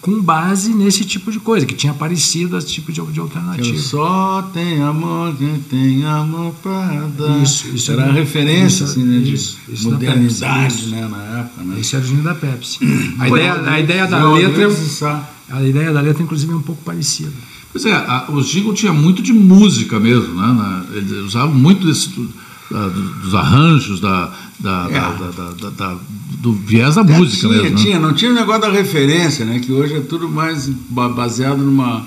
[0.00, 3.76] com base nesse tipo de coisa, que tinha aparecido esse tipo de, de Eu alternativa.
[3.78, 7.42] só tenho amor quem tem amor pra dar.
[7.42, 9.18] Isso, isso Era é- a referência, isso- assim, né?
[9.20, 11.08] De isso, isso da modernidade, Pepsi, né?
[11.10, 11.80] Na época, né?
[11.80, 12.78] Esse era o da Pepsi.
[13.18, 16.62] A ideia, é, a ideia da eu letra, a ideia da letra inclusive é um
[16.62, 17.32] pouco parecida.
[17.72, 20.46] Pois é, a, os jingles tinha muito de música mesmo, né?
[20.46, 22.28] Na- eles usavam muito desse, do-
[22.70, 24.92] da- do- dos arranjos, da, da, É.
[24.92, 25.98] da- da- da- da- da-
[26.40, 27.76] do viés da É, música tinha, mesmo.
[27.76, 27.82] né?
[27.82, 29.58] tinha, não tinha o negócio da referência, né?
[29.58, 32.06] Que hoje é tudo mais ba- baseado numa.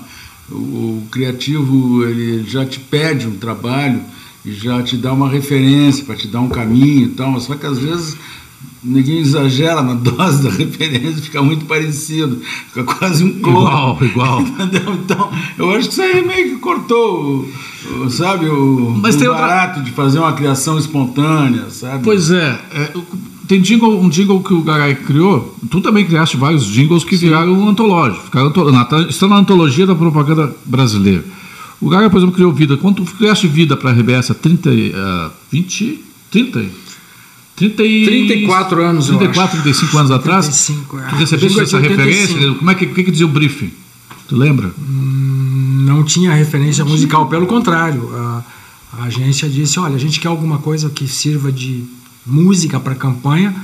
[0.50, 4.00] O, o criativo ele já te pede um trabalho
[4.44, 7.40] e já te dá uma referência para te dar um caminho e tal.
[7.40, 8.16] Só que às vezes
[8.84, 13.66] ninguém exagera na dose da referência, fica muito parecido, fica quase um clone.
[13.66, 14.40] Igual, igual.
[14.42, 14.94] Entendeu?
[15.04, 17.48] Então, eu acho que isso aí meio que cortou,
[18.10, 22.02] sabe, o, Mas o tem outra- barato de fazer uma criação espontânea, sabe?
[22.04, 22.92] Pois é, é,
[23.48, 27.68] tem jingle, um jingle que o Garay criou, tu também criaste vários jingles que viraram
[27.68, 31.24] antológicos, ficaram na- estão na antologia da propaganda brasileira.
[31.80, 32.76] O Garay, por exemplo, criou Vida.
[32.76, 35.98] Quando tu criaste Vida para a RBS há 30, e, ah, 20,
[36.30, 36.64] 30,
[37.56, 38.06] 30 e...
[38.06, 41.08] 34 anos, eu 34, 35 anos atrás, 35, é.
[41.08, 42.02] tu recebeste essa de 85.
[42.02, 42.54] referência?
[42.58, 43.70] Como é que, que, que dizia o briefing?
[44.28, 44.72] Tu lembra?
[45.92, 48.10] não tinha referência musical, pelo contrário.
[48.14, 48.44] A,
[48.98, 51.84] a agência disse: olha, a gente quer alguma coisa que sirva de
[52.26, 53.54] música para a campanha,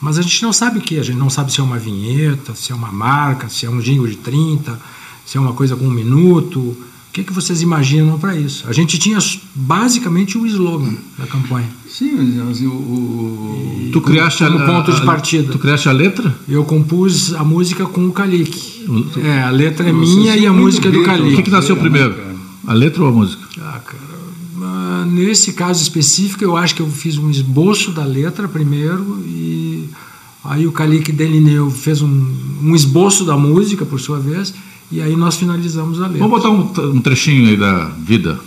[0.00, 0.98] mas a gente não sabe o que.
[0.98, 3.80] A gente não sabe se é uma vinheta, se é uma marca, se é um
[3.80, 4.78] jingle de 30,
[5.24, 6.76] se é uma coisa com um minuto.
[7.18, 8.64] O que, que vocês imaginam para isso?
[8.68, 9.18] A gente tinha
[9.52, 11.68] basicamente o slogan da campanha.
[11.90, 12.12] Sim,
[12.46, 15.50] mas o, o- Tu criaste como a, ponto de a- partida.
[15.50, 16.32] Tu criaste a letra?
[16.48, 18.86] Eu compus a música com o Kalik.
[19.20, 21.76] É, a letra é minha e a música é do Beatles, O que, que nasceu
[21.76, 22.14] primeiro?
[22.64, 23.42] A letra ou a música?
[23.62, 24.00] Ah, cara,
[24.62, 29.88] ah, nesse caso específico, eu acho que eu fiz um esboço da letra primeiro e
[30.44, 34.54] aí o Kalik delineou, fez um, um esboço da música, por sua vez,
[34.90, 36.26] e aí nós finalizamos a letra.
[36.26, 38.38] Vamos botar um, um trechinho aí da vida.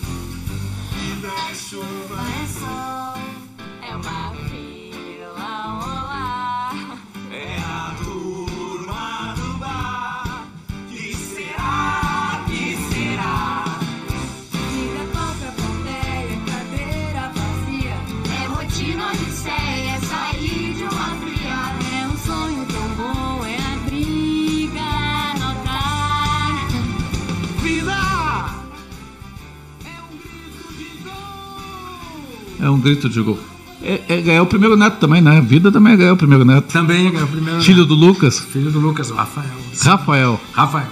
[32.72, 33.40] Um grito de gol.
[33.84, 35.42] É, é ganhar o primeiro neto também, né?
[35.42, 36.72] Vida também é ganhar o primeiro neto.
[36.72, 37.62] Também é o primeiro.
[37.62, 39.50] Filho do Lucas, Filho do Lucas, o Rafael.
[39.82, 40.42] Rafael.
[40.54, 40.88] Rafael.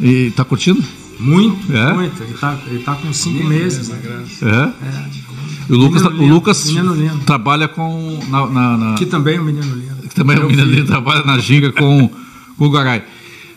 [0.00, 0.82] E tá curtindo?
[1.18, 1.92] Muito, É?
[1.94, 2.22] muito.
[2.22, 3.88] Ele tá, ele tá com cinco meses.
[3.88, 3.98] né?
[4.42, 5.28] É.
[5.68, 7.18] E o Lucas, Menino o lindo, Lucas menino lindo.
[7.24, 8.20] trabalha com.
[8.28, 10.08] Na, na- na- Que também é um menino lindo.
[10.08, 12.10] que também é um Meu menino ali, trabalha na ginga com,
[12.56, 13.02] com o Garay.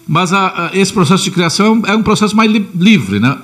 [0.08, 3.38] Mas a- a- esse processo de criação é um processo mais li- livre, né?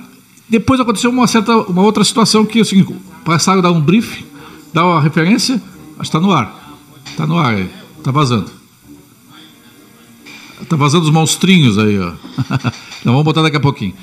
[0.50, 3.80] Depois aconteceu uma certa, uma outra situação que é o seguinte, passaram a dar um
[3.80, 4.24] brief,
[4.72, 6.76] dar uma referência, acho que está no ar.
[7.06, 8.50] Está no ar aí, está vazando.
[10.60, 12.12] Está vazando os monstrinhos aí, ó.
[13.00, 13.94] Então vamos botar daqui a pouquinho.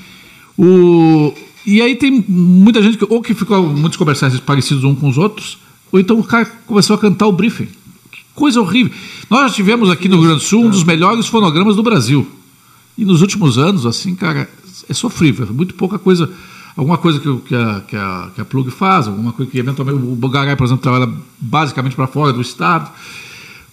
[0.58, 1.34] O,
[1.66, 5.18] e aí tem muita gente que ou que ficou muitos comerciais parecidos uns com os
[5.18, 5.58] outros,
[5.92, 7.68] ou então o cara começou a cantar o briefing.
[8.10, 8.94] Que coisa horrível.
[9.30, 12.26] Nós já tivemos aqui no Rio Grande do Sul um dos melhores fonogramas do Brasil.
[12.98, 14.50] E nos últimos anos, assim, cara,
[14.88, 15.48] é sofrível.
[15.54, 16.32] Muito pouca coisa.
[16.78, 19.58] Alguma coisa que, o- que, a, que, a, que a Plug faz, alguma coisa que
[19.58, 21.10] eventualmente o Bogaray, por exemplo, trabalha
[21.40, 22.92] basicamente para fora do estado.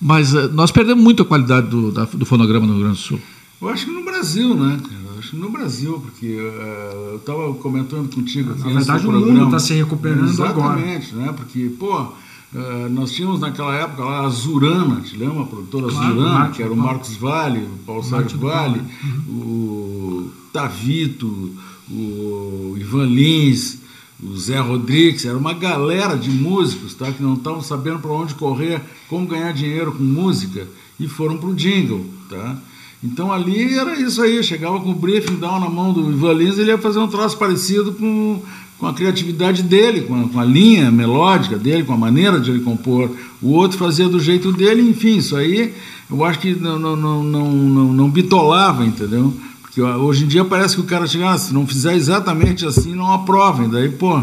[0.00, 3.02] Mas eh, nós perdemos muito a qualidade do, da- do fonograma no Rio Grande do
[3.02, 3.20] Sul.
[3.60, 4.80] Eu acho que no Brasil, né?
[5.12, 9.32] Eu acho que no Brasil, porque eh, eu estava comentando contigo Na verdade, o programa.
[9.40, 10.80] mundo tá se recuperando agora.
[10.80, 11.32] Exatamente, né?
[11.36, 12.06] Porque, pô,
[12.54, 15.42] eh, nós tínhamos naquela época lá a Zurana, te lembra?
[15.42, 16.76] A produtora Claro, Zurana, Marcos que era o.
[16.76, 18.80] Marcos Vale, o Paulo Sérgio Vale,
[19.28, 21.50] o Tavito,
[21.92, 23.78] o Ivan Lins,
[24.22, 28.34] o Zé Rodrigues, era uma galera de músicos tá, que não estavam sabendo para onde
[28.34, 30.66] correr, como ganhar dinheiro com música,
[30.98, 32.06] e foram para o jingle.
[32.30, 32.56] Tá?
[33.02, 36.58] Então ali era isso aí, chegava com o briefing down na mão do Ivan Lins,
[36.58, 38.40] ele ia fazer um troço parecido com,
[38.78, 42.50] com a criatividade dele, com a, com a linha melódica dele, com a maneira de
[42.50, 43.10] ele compor.
[43.42, 45.74] O outro fazia do jeito dele, enfim, isso aí
[46.08, 49.34] eu acho que não, não, não, não, não, não bitolava, entendeu?
[49.74, 52.94] Porque hoje em dia parece que o cara chega, ah, se não fizer exatamente assim,
[52.94, 53.70] não aprovem.
[53.70, 54.22] Daí, pô,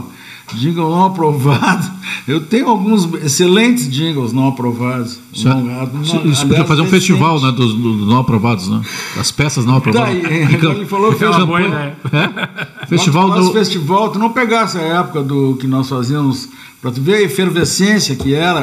[0.57, 1.89] jingle não aprovado.
[2.27, 5.19] Eu tenho alguns excelentes jingles não aprovados.
[5.33, 8.81] Isso, é- Não- não- isso- podia fazer um festival né, dos, dos não aprovados, né?
[9.15, 10.21] Das peças não aprovadas.
[10.21, 11.59] Daí, agora ele falou festival.
[11.61, 11.97] ideia.
[12.81, 12.85] É?
[12.87, 13.51] Festival do.
[13.53, 16.49] festival, tu não pegasse a época do que nós fazíamos,
[16.81, 18.59] para tu ver a efervescência que era,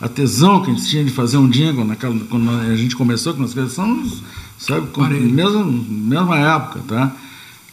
[0.00, 2.96] a, a tesão que a gente tinha de fazer um jingle naquela, quando a gente
[2.96, 4.22] começou, que nós começamos,
[4.58, 7.12] sabe, com, mesmo, mesma época, tá?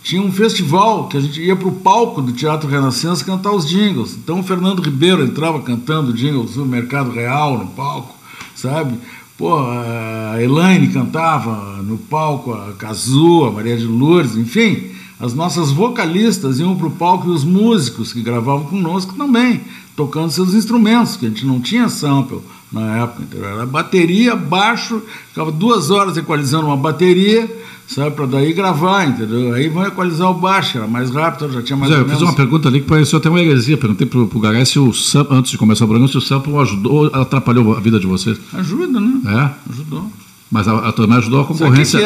[0.04, 3.70] Tinha um festival que a gente ia para o palco do Teatro Renascença cantar os
[3.70, 4.16] jingles.
[4.16, 8.16] Então o Fernando Ribeiro entrava cantando jingles do Mercado Real no palco,
[8.56, 8.98] sabe?
[9.38, 14.92] Pô, a Elaine cantava no palco, a Cazu, a Maria de Lourdes, enfim.
[15.20, 19.62] As nossas vocalistas iam para o palco e os músicos que gravavam conosco também,
[20.02, 22.40] tocando seus instrumentos, que a gente não tinha sample
[22.72, 23.50] na época, entendeu?
[23.50, 27.50] Era bateria, baixo, ficava duas horas equalizando uma bateria,
[27.88, 29.54] sabe, para daí gravar, entendeu?
[29.54, 32.24] Aí vão equalizar o baixo, era mais rápido, já tinha mais Zé, eu fiz menos...
[32.24, 33.78] uma pergunta ali que pareceu até uma heresia.
[33.78, 36.56] Perguntei pro, pro Garé se o sample, antes de começar o programa, se o sample
[36.58, 38.40] ajudou ou atrapalhou a vida de vocês.
[38.54, 39.22] Ajuda, né?
[39.26, 39.72] É?
[39.72, 40.12] Ajudou.
[40.50, 42.00] Mas a, a, também ajudou a concorrência.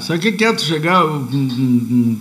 [0.00, 2.16] Sabe o que que é tu chegar com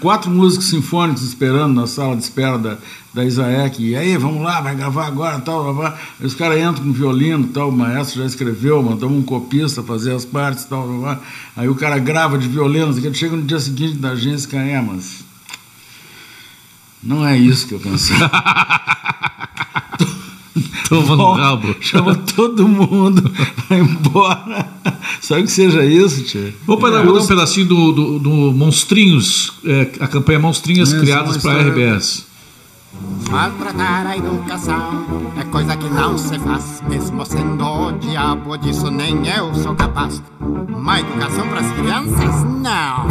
[0.00, 2.78] quatro músicos sinfônicos esperando na sala de espera da,
[3.12, 3.82] da Isaek?
[3.82, 5.98] E aí, vamos lá, vai gravar agora, tal, blá, blá.
[6.20, 10.12] Aí os caras entram com violino, tal, o maestro já escreveu, mandamos um copista fazer
[10.12, 11.20] as partes, tal, blá, blá.
[11.56, 15.24] Aí o cara grava de violino, chega no dia seguinte da agência, cara, é, mas
[17.02, 18.30] não é isso que eu pensava.
[20.88, 21.74] Toma no rabo.
[21.80, 23.30] Chama todo mundo,
[23.68, 24.68] vai embora.
[25.20, 26.54] Sabe que seja isso, tia?
[26.66, 31.38] Vamos pegar Eu- um pedacinho do, do, do Monstrinhos, é, a campanha Monstrinhas é criadas
[31.38, 32.26] para a RBS.
[33.30, 35.04] Maltratar a educação
[35.38, 40.22] é coisa que não se faz, mesmo sendo o diabo disso nem eu sou capaz.
[40.40, 42.44] Uma educação para as crianças?
[42.44, 43.06] Não,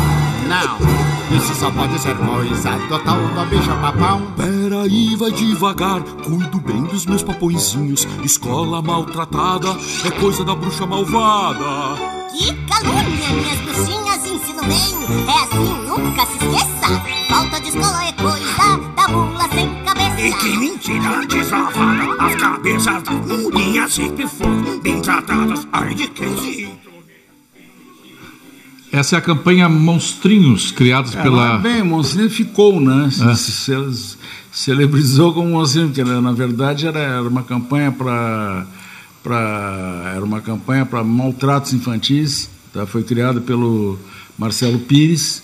[0.47, 1.05] não.
[1.37, 4.21] Isso só pode ser coisa do tal do bicho papão.
[4.37, 8.07] Peraí, vai devagar, cuido bem dos meus papõezinhos.
[8.23, 12.24] Escola maltratada é coisa da bruxa malvada.
[12.37, 14.95] Que calúnia, minhas bruxinhas ensino bem.
[15.27, 17.01] É assim, nunca se esqueça.
[17.29, 20.21] Falta de escola é coisa da mula sem cabeça.
[20.21, 25.67] E que mentira deslavada, as cabeças das mulinhas sempre foram bem tratadas.
[25.71, 26.69] Ai de quem se
[28.91, 31.57] Essa é a campanha Monstrinhos, criados É, pela.
[31.57, 33.09] bem, o Monstrinho ficou, né?
[33.11, 33.35] Se- É.
[33.35, 34.17] se- se-
[34.51, 38.65] celebrizou como Monstrinho, porque na, na verdade era, era uma campanha para
[39.33, 42.85] era uma campanha para maltratos infantis, tá?
[42.85, 43.97] Foi criada pelo
[44.37, 45.41] Marcelo Pires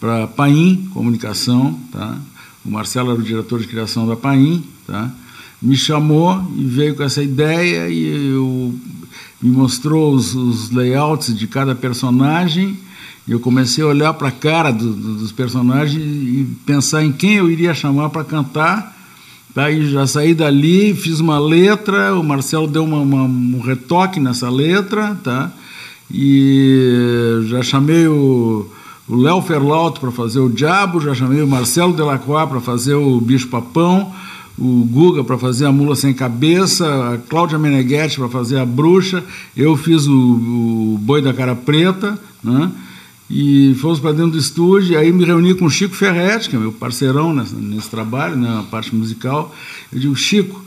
[0.00, 2.18] para Paim Comunicação, tá?
[2.64, 5.10] O Marcelo era o diretor de criação da Paim, tá?
[5.62, 8.74] Me chamou e veio com essa ideia e eu
[9.42, 12.78] me mostrou os, os layouts de cada personagem
[13.28, 17.12] e eu comecei a olhar para a cara do- do- dos personagens e pensar em
[17.12, 18.98] quem eu iria chamar para cantar.
[19.54, 24.48] Daí já saí dali, fiz uma letra, o Marcelo deu uma- uma- um retoque nessa
[24.48, 25.50] letra, tá?
[26.12, 28.66] E já chamei o
[29.08, 33.48] Léo Ferlauto para fazer o Diabo, já chamei o Marcelo Delacroix para fazer o Bicho
[33.48, 34.12] Papão,
[34.58, 39.24] o Guga para fazer a Mula Sem Cabeça, a Cláudia Meneghetti para fazer a Bruxa,
[39.56, 40.12] eu fiz o,
[40.94, 42.70] o Boi da Cara Preta, né?
[43.30, 46.58] E fomos para dentro do estúdio, aí me reuni com o Chico Ferretti, que é
[46.58, 49.54] meu parceirão nesse, nesse trabalho, na né, parte musical.
[49.92, 50.60] Eu digo, Chico,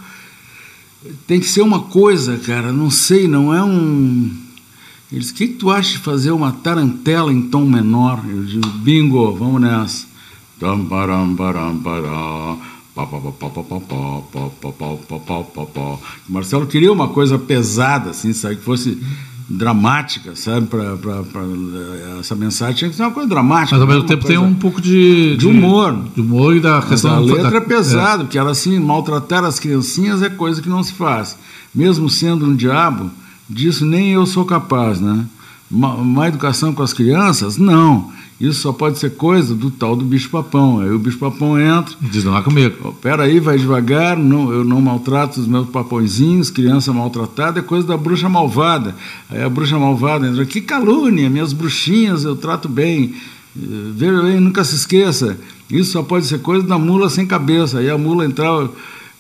[1.28, 4.32] tem que ser uma coisa, cara, não sei, não é um.
[5.12, 8.24] Ele disse, o que, que tu acha de fazer uma tarantela em tom menor?
[8.28, 10.08] Eu digo, bingo, vamos nessa.
[16.30, 18.56] Marcelo queria uma coisa pesada, assim, sabe?
[18.56, 18.98] Que fosse
[19.50, 20.84] dramática, sabe, para
[22.20, 23.76] essa mensagem tinha que ser uma coisa dramática.
[23.76, 25.36] Mas ao mesmo tempo tem um pouco de.
[25.38, 25.96] De humor.
[26.16, 29.44] De humor e da mas questão a letra da- é pesada, porque ela assim, maltratar
[29.44, 31.38] as criancinhas é coisa que não se faz.
[31.74, 33.10] Mesmo sendo um diabo,
[33.50, 35.26] disso nem eu sou capaz, né?
[35.70, 37.58] Má, má educação com as crianças?
[37.58, 38.12] Não.
[38.44, 40.82] Isso só pode ser coisa do tal do bicho-papão.
[40.82, 42.76] Aí o bicho-papão entra, Diz não é comigo.
[42.84, 47.88] Ó, Peraí, vai devagar, não, eu não maltrato os meus papõezinhos, criança maltratada é coisa
[47.88, 48.98] da bruxa malvada.
[49.30, 53.14] Aí a bruxa malvada entra, que calúnia, minhas bruxinhas eu trato bem.
[53.58, 55.38] Eh, Veja bem, nunca se esqueça,
[55.72, 57.80] isso só pode ser coisa da mula sem cabeça.
[57.80, 58.70] Aí a mula entrava,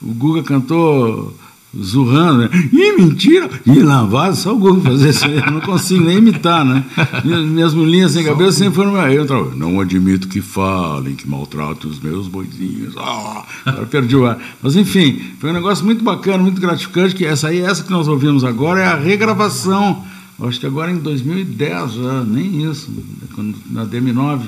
[0.02, 1.34] o Guga cantou
[1.82, 2.50] zurrando, né?
[2.72, 3.50] Ih, mentira!
[3.66, 6.84] Ih, lavado, só o Guga fazer isso aí, eu não consigo nem imitar, né?
[7.24, 8.96] Minhas, minhas mulinhas sem cabeça sempre foram...
[8.96, 12.94] Aí eu entrava, não admito que falem, que maltratem os meus boizinhos.
[12.98, 14.38] Ah, agora perdi o ar.
[14.62, 18.08] Mas, enfim, foi um negócio muito bacana, muito gratificante, que essa aí, essa que nós
[18.08, 20.04] ouvimos agora, é a regravação.
[20.42, 22.92] Acho que agora em 2010 já, nem isso,
[23.34, 24.42] quando- na DM9.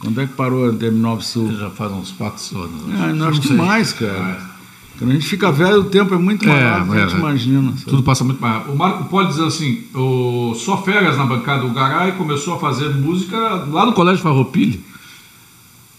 [0.00, 1.52] Quando é que parou a DM9 Sul?
[1.56, 2.82] Já faz uns quatro anos.
[3.00, 3.56] Ah, não, acho que sei.
[3.56, 4.50] mais, cara.
[4.98, 7.12] Quando a gente fica velho, o tempo é muito É, maior do que a gente
[7.14, 7.18] é, é.
[7.18, 7.70] imagina.
[7.72, 7.84] sabe?
[7.86, 8.72] Tudo passa muito mais rápido.
[8.72, 11.64] O Marco pode dizer assim: o só férias na bancada.
[11.64, 13.36] O Garay começou a fazer música
[13.70, 14.78] lá no Colégio Farroupilha,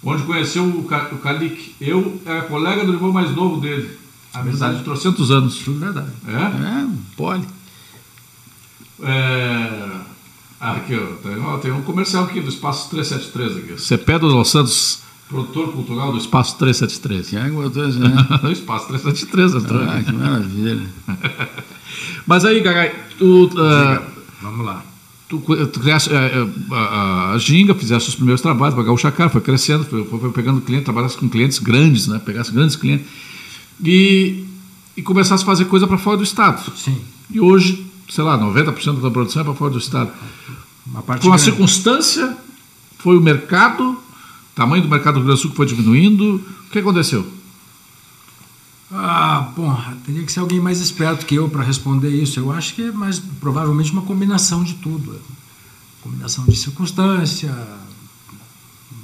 [0.03, 1.75] onde conheceu o, Ca- o Calic.
[1.81, 3.89] Eu era colega do irmão mais novo dele.
[4.33, 5.57] Amizade de trocentos anos.
[5.59, 6.07] Tudo verdade.
[6.27, 6.31] É?
[6.31, 7.45] É, pode.
[9.01, 9.89] É...
[10.59, 13.81] Ah, aqui, ó, tem, ó, tem um comercial aqui do Espaço 373 aqui.
[13.81, 15.01] Cepé dos Los Santos,
[15.33, 17.29] produtor cultural do Espaço 373.
[17.29, 18.39] Quem é isso, né?
[18.43, 20.81] o Espaço 373, entrou Ah, que maravilha.
[22.25, 24.01] Mas aí, Garay, tu, ah,
[24.41, 24.83] Vamos lá.
[25.27, 29.29] tu, tu criaste eh, eh, a, a Ginga, fizeste os primeiros trabalhos para Gaúcha Car,
[29.29, 32.19] foi crescendo, foi, foi pegando cliente, trabalhasse com clientes grandes, né?
[32.23, 33.07] Pegasse grandes clientes.
[33.83, 34.45] E,
[34.95, 36.61] e começasse a fazer coisa para fora do estado.
[36.77, 36.97] Sim.
[37.31, 40.11] E hoje, sei lá, 90% da produção é para fora do estado.
[40.85, 41.49] Uma parte Por uma grande.
[41.51, 42.37] circunstância,
[42.99, 43.97] foi o mercado,
[44.55, 46.35] tamanho do mercado do Rio Grande do Sul que foi diminuindo.
[46.67, 47.25] O que aconteceu?
[48.91, 52.39] Ah, bom, teria que ser alguém mais esperto que eu para responder isso.
[52.39, 55.19] Eu acho que é mais provavelmente uma combinação de tudo.
[56.01, 57.55] Combinação de circunstância,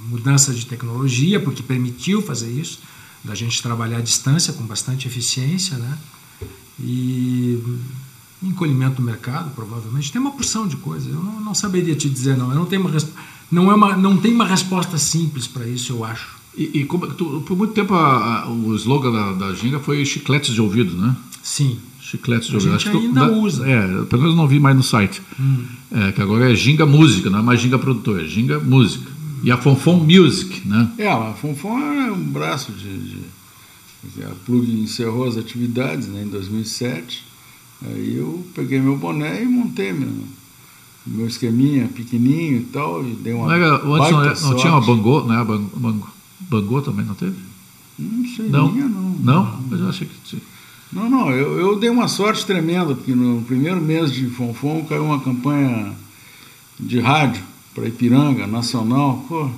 [0.09, 2.79] mudança de tecnologia, porque permitiu fazer isso,
[3.23, 5.97] da gente trabalhar à distância com bastante eficiência, né?
[6.79, 7.61] E
[8.43, 10.11] encolhimento do mercado, provavelmente.
[10.11, 11.11] Tem uma porção de coisas.
[11.11, 12.49] Eu não, não saberia te dizer, não.
[12.49, 13.13] Eu não tenho uma, resp-
[13.51, 16.37] não é uma, não tem uma resposta simples para isso, eu acho.
[16.57, 20.03] E, e como- tu- por muito tempo a- a- o slogan da, da Ginga foi
[20.05, 21.15] chicletes de ouvido, né?
[21.41, 21.77] Sim.
[22.01, 22.71] Chicletes de A ouvido.
[22.79, 23.67] gente Acho que ainda da- usa.
[23.69, 25.21] É, pelo menos não vi mais no site.
[25.91, 29.09] É, que agora é Ginga Música, não é mais Ginga Produtor, é Ginga Música.
[29.43, 30.91] E a Fonfon Music, né?
[30.97, 33.39] É, a Fonfon é um braço de, de-
[34.23, 37.23] A Plug encerrou as atividades né, em 2007.
[37.85, 40.09] Aí eu peguei meu boné e montei meu,
[41.09, 43.03] meu esqueminha pequenininho e tal.
[43.05, 44.81] E dei uma Não, era, antes não, era- não tinha uma.
[44.81, 45.37] Bangô, né?
[45.37, 46.03] A Bang- Bang-
[46.41, 47.35] Bangô também não teve?
[47.97, 48.71] Não sei, Não?
[48.71, 49.09] minha não.
[49.21, 49.61] Não?
[49.69, 50.41] Mas eu achei que tinha.
[50.91, 55.05] Não, não, eu, eu dei uma sorte tremenda, porque no primeiro mês de Fonfon caiu
[55.05, 55.93] uma campanha
[56.79, 57.43] de rádio
[57.75, 59.23] para Ipiranga, nacional.
[59.27, 59.49] Pô,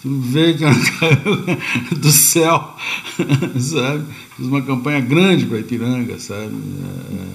[0.00, 0.64] tu veio que
[0.98, 2.74] caiu do céu,
[3.60, 4.04] sabe?
[4.36, 6.54] Fiz uma campanha grande para Ipiranga, sabe?
[6.54, 7.26] É,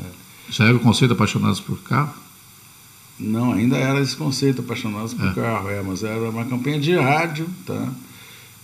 [0.49, 2.13] Já era o conceito Apaixonados por Carro?
[3.19, 5.34] Não, ainda era esse conceito, apaixonados por É.
[5.34, 7.89] carro, é, mas era uma campanha de rádio, tá?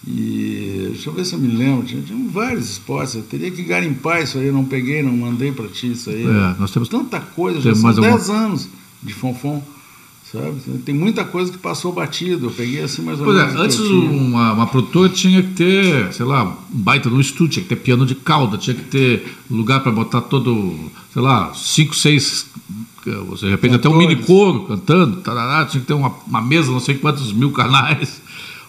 [0.05, 3.61] E deixa eu ver se eu me lembro, tinha, tinha vários spots, eu teria que
[3.63, 6.23] garimpar isso aí, eu não peguei, não mandei para ti isso aí.
[6.25, 6.89] É, nós temos.
[6.89, 8.67] Tanta coisa, Tem já mais são alguma- 10 anos
[9.03, 9.63] de Fonfon,
[10.31, 10.79] sabe?
[10.85, 13.55] Tem muita coisa que passou batido, eu peguei assim mais ou Pois é, menos.
[13.55, 14.11] que antes tinha.
[14.11, 17.75] uma, uma produtora tinha que ter, sei lá, um baita no estúdio, tinha que ter
[17.77, 20.73] piano de cauda, tinha que ter lugar para botar todo,
[21.13, 22.45] sei lá, cinco, seis,
[23.27, 24.15] você de repente até um Cantores.
[24.15, 28.21] mini coro cantando, tarará, tinha que ter uma, uma mesa, não sei quantos mil canais.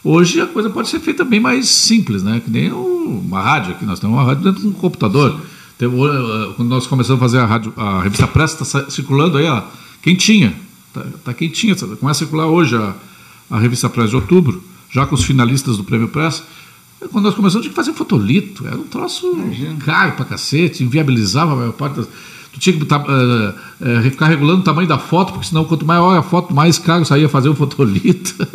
[0.04, 2.40] Hoje a coisa pode ser feita bem mais simples, né?
[2.44, 5.40] Que nem uma rádio aqui, nós temos uma rádio dentro de um computador.
[5.78, 9.46] Tem, uh, quando nós começamos a fazer a, rádio, a revista Press, está circulando aí,
[9.46, 9.62] ó,
[10.02, 10.54] quentinha.
[10.92, 12.94] Tá, tá quentinha, começa a circular hoje a,
[13.50, 16.42] a revista Press de outubro, já com os finalistas do Prêmio Press.
[17.10, 18.66] Quando nós começamos, tinha que fazer fotolito.
[18.66, 19.26] Era um troço
[19.84, 22.08] caro pra cacete, inviabilizava a maior parte das.
[22.52, 26.16] Tu tinha que eh, eh, ficar regulando o tamanho da foto, porque senão quanto maior
[26.18, 28.34] a foto, mais caro saía fazer o fotolito.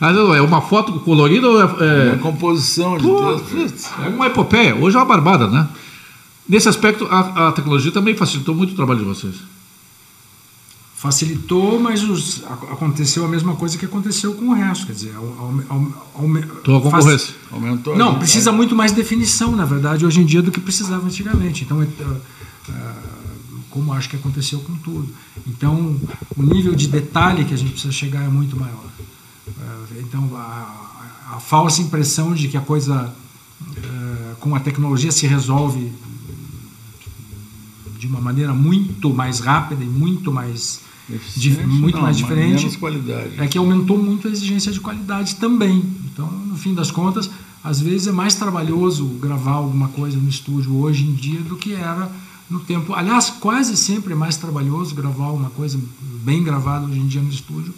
[0.00, 3.40] Não, é uma foto colorida ou é, é- Uma composição de Pô,
[4.04, 4.74] é uma epopeia.
[4.76, 5.68] Hoje é uma barbada, né?
[6.48, 9.34] Nesse aspecto, a, a tecnologia também facilitou muito o trabalho de vocês.
[11.00, 14.84] Facilitou, mas os- a- aconteceu a mesma coisa que aconteceu com o resto.
[14.86, 15.12] Quer dizer,
[16.64, 17.34] Tua faz- concorrência.
[17.52, 17.94] aumentou.
[17.94, 21.06] a Não, gente- precisa muito mais definição, na verdade, hoje em dia do que precisava
[21.06, 21.62] antigamente.
[21.62, 22.94] Então, é, é, é,
[23.70, 25.08] como acho que aconteceu com tudo.
[25.46, 26.00] Então,
[26.36, 28.84] o nível de detalhe que a gente precisa chegar é muito maior.
[29.46, 33.14] É, Então, a, a falsa impressão de que a coisa
[33.76, 35.92] é, com a tecnologia se resolve
[37.98, 40.80] de uma maneira muito mais rápida e muito mais
[41.10, 42.62] Eficiente, muito não, mais diferente.
[42.62, 43.30] menos qualidade.
[43.38, 45.82] É que aumentou muito a exigência de qualidade também.
[46.12, 47.30] Então, no fim das contas,
[47.64, 51.72] às vezes é mais trabalhoso gravar alguma coisa no estúdio hoje em dia do que
[51.72, 52.10] era
[52.48, 52.94] no tempo.
[52.94, 55.78] Aliás, quase sempre é mais trabalhoso gravar uma coisa
[56.22, 57.74] bem gravada hoje em dia no estúdio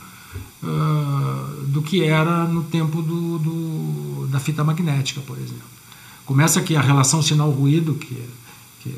[0.63, 5.65] uh, do que era no tempo do, do, da fita magnética, por exemplo.
[6.25, 8.17] Começa que a relação sinal-ruído, que,
[8.81, 8.95] que,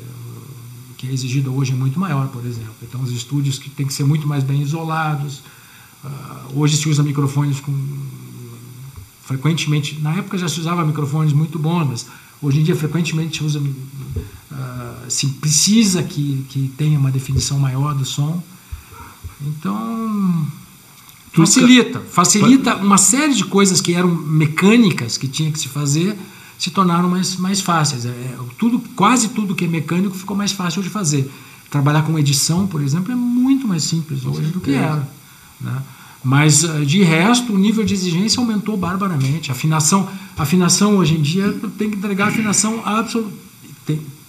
[1.03, 2.73] que é exigida hoje, é muito maior, por exemplo.
[2.81, 5.41] Então, os estúdios que têm que ser muito mais bem isolados.
[6.01, 7.73] Uh, hoje se usa microfones com
[9.21, 12.05] frequentemente, na época já se usava microfones muito bons, mas
[12.41, 17.93] hoje em dia frequentemente se usa, uh, se precisa que, que tenha uma definição maior
[17.93, 18.41] do som.
[19.41, 20.47] Então,
[21.33, 26.17] facilita, facilita uma série de coisas que eram mecânicas que tinha que se fazer
[26.63, 28.05] se tornaram mais, mais fáceis.
[28.05, 31.29] É, tudo, quase tudo que é mecânico ficou mais fácil de fazer.
[31.69, 35.05] Trabalhar com edição, por exemplo, é muito mais simples hoje do que era.
[35.59, 35.83] Né?
[36.23, 39.51] Mas de resto, o nível de exigência aumentou barbaramente.
[39.51, 40.07] A afinação,
[40.37, 43.35] a afinação hoje em dia tem que entregar afinação absoluta.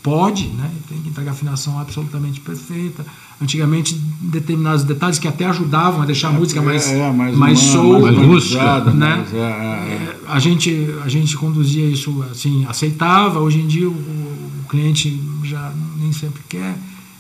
[0.05, 0.71] Pode, né?
[0.87, 3.07] tem que entregar afinação absolutamente perfeita.
[3.41, 7.59] Antigamente, determinados detalhes que até ajudavam a deixar a música mais, é, é, mais, mais
[7.59, 9.25] soul, mais rústica, né?
[9.33, 10.17] é.
[10.29, 13.41] a, gente, a gente conduzia isso assim, aceitava.
[13.41, 16.77] Hoje em dia, o, o cliente já nem sempre quer.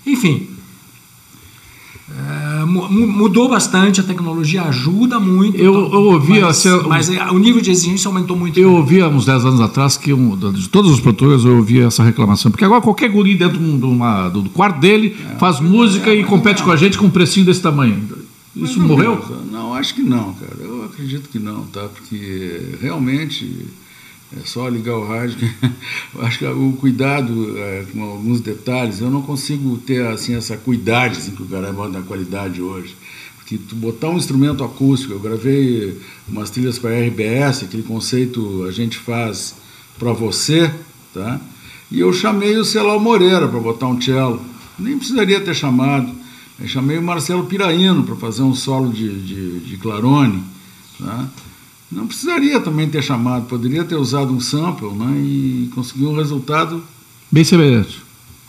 [0.06, 0.50] Enfim,
[2.10, 5.56] é, mudou bastante, a tecnologia ajuda muito.
[5.56, 6.40] Eu, eu ouvi.
[6.40, 8.60] Mas, assim, mas o nível de exigência aumentou muito.
[8.60, 11.86] Eu ouvi há uns 10 anos atrás que um, de todos os produtores eu ouvia
[11.86, 12.50] essa reclamação.
[12.50, 16.24] Porque agora qualquer guri dentro de uma, do quarto dele é, faz música é, e
[16.24, 16.66] compete não.
[16.66, 18.06] com a gente com um precinho desse tamanho.
[18.54, 19.24] Isso não, morreu?
[19.50, 20.56] Não, acho que não, cara.
[20.60, 21.88] Eu acredito que não, tá?
[21.88, 23.66] Porque realmente
[24.40, 25.36] é só ligar o rádio.
[26.20, 31.18] acho que o cuidado é, com alguns detalhes, eu não consigo ter assim essa cuidade
[31.18, 32.96] assim, que o cara manda na qualidade hoje.
[33.36, 38.72] Porque tu botar um instrumento acústico, eu gravei umas trilhas para RBS, aquele conceito a
[38.72, 39.54] gente faz
[39.98, 40.72] para você,
[41.12, 41.40] tá?
[41.90, 44.40] E eu chamei o Celal Moreira para botar um cello.
[44.78, 46.10] Nem precisaria ter chamado.
[46.58, 50.42] Eu chamei o Marcelo Piraíno para fazer um solo de, de, de clarone,
[50.98, 51.28] tá?
[51.90, 56.82] Não precisaria também ter chamado, poderia ter usado um sample né, e conseguir um resultado.
[57.30, 58.02] Bem semelhante.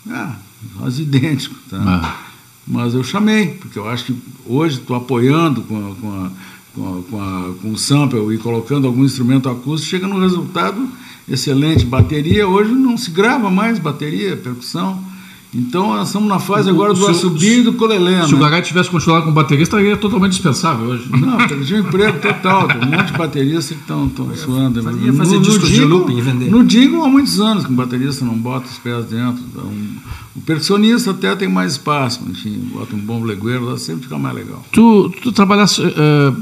[0.09, 0.35] Ah,
[0.77, 1.55] quase idêntico.
[1.69, 1.77] Tá?
[1.79, 2.25] Ah.
[2.67, 4.15] Mas eu chamei, porque eu acho que
[4.45, 6.31] hoje estou apoiando com, a, com, a,
[6.73, 10.89] com, a, com, a, com o sample e colocando algum instrumento acústico, chega num resultado
[11.29, 11.85] excelente.
[11.85, 15.03] Bateria, hoje não se grava mais bateria, percussão.
[15.55, 18.25] Então nós estamos na fase agora do assobio e do colelé.
[18.25, 18.37] Se né?
[18.37, 21.09] o Gagai tivesse continuado como baterista, estaria totalmente dispensável hoje.
[21.09, 22.67] Não, perdi o emprego total.
[22.67, 24.79] Tem um monte de bateristas que estão suando.
[25.01, 26.51] Ia fazer no, discos de looping e vender.
[26.51, 29.41] No Dingo há muitos anos que o baterista não bota os pés dentro.
[29.49, 29.71] Então,
[30.35, 34.35] o percussionista até tem mais espaço, enfim, bota um bom legueiro, lá sempre fica mais
[34.35, 34.61] legal.
[34.73, 35.81] Tu, tu trabalhaste.
[35.81, 36.35] Uh,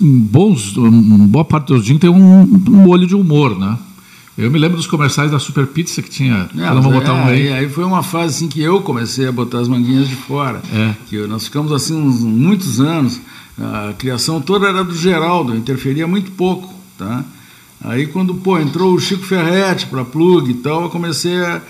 [0.00, 3.78] bons, uma boa parte dos Dingo tem um, um olho de humor, né?
[4.40, 6.48] Eu me lembro dos comerciais da Super Pizza que tinha.
[6.56, 7.52] É, vamos botar é, aí.
[7.52, 10.62] aí foi uma fase assim que eu comecei a botar as manguinhas de fora.
[10.72, 10.94] É.
[11.10, 13.20] Que nós ficamos assim uns, muitos anos.
[13.58, 17.22] A criação toda era do Geraldo, interferia muito pouco, tá?
[17.84, 21.60] Aí quando pô, entrou o Chico Ferretti para plug e tal, eu comecei a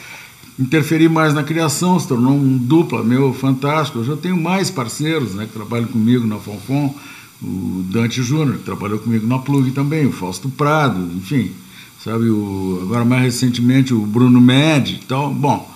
[0.57, 3.99] interferir mais na criação, se tornou um dupla meu fantástico.
[3.99, 6.95] Hoje eu tenho mais parceiros, né, que trabalham comigo na Fonfon,
[7.43, 11.51] o Dante Júnior, que trabalhou comigo na plug também, o Fausto Prado, enfim
[12.05, 12.29] sabe?
[12.29, 15.33] O, agora mais recentemente o Bruno Med tal.
[15.33, 15.71] Bom,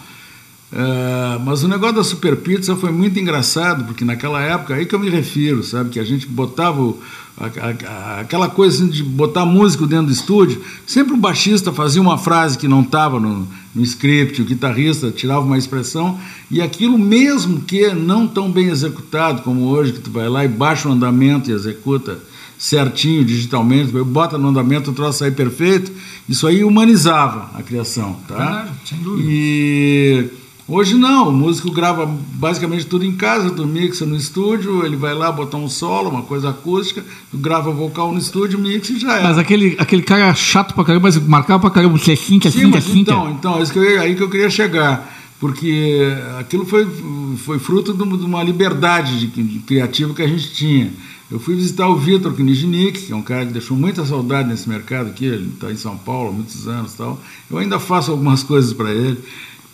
[0.72, 4.94] é, mas o negócio da Super Pizza foi muito engraçado, porque naquela época, aí que
[4.94, 5.90] eu me refiro, sabe?
[5.90, 7.00] Que a gente botava o,
[7.38, 7.46] a,
[7.88, 12.18] a, aquela coisa assim de botar músico dentro do estúdio, sempre o baixista fazia uma
[12.18, 16.18] frase que não estava no, no script, o guitarrista tirava uma expressão,
[16.50, 20.48] e aquilo mesmo que não tão bem executado como hoje, que tu vai lá e
[20.48, 22.18] baixa o andamento e executa
[22.59, 25.92] certinho digitalmente, bota no andamento, o troço sair perfeito,
[26.28, 28.16] isso aí humanizava a criação.
[28.26, 28.36] Tá?
[28.36, 29.28] Verdade, sem dúvida.
[29.30, 30.30] E
[30.66, 35.14] hoje não, o músico grava basicamente tudo em casa, tu mixa no estúdio, ele vai
[35.14, 39.18] lá botar um solo, uma coisa acústica, tu grava vocal no estúdio, mixa e já
[39.18, 39.22] é.
[39.22, 42.80] Mas aquele, aquele cara chato pra caramba, mas marcava pra caramba, você cinta, Sim, cinta,
[42.80, 43.12] cinta.
[43.12, 45.12] Então, então, isso que eu, aí que eu queria chegar
[45.44, 46.00] porque
[46.38, 46.88] aquilo foi,
[47.36, 50.90] foi fruto de uma liberdade de, de criativa que a gente tinha.
[51.30, 54.68] Eu fui visitar o Vitor Kniznik, que é um cara que deixou muita saudade nesse
[54.68, 57.20] mercado aqui, ele está em São Paulo há muitos anos e tal.
[57.50, 59.18] Eu ainda faço algumas coisas para ele.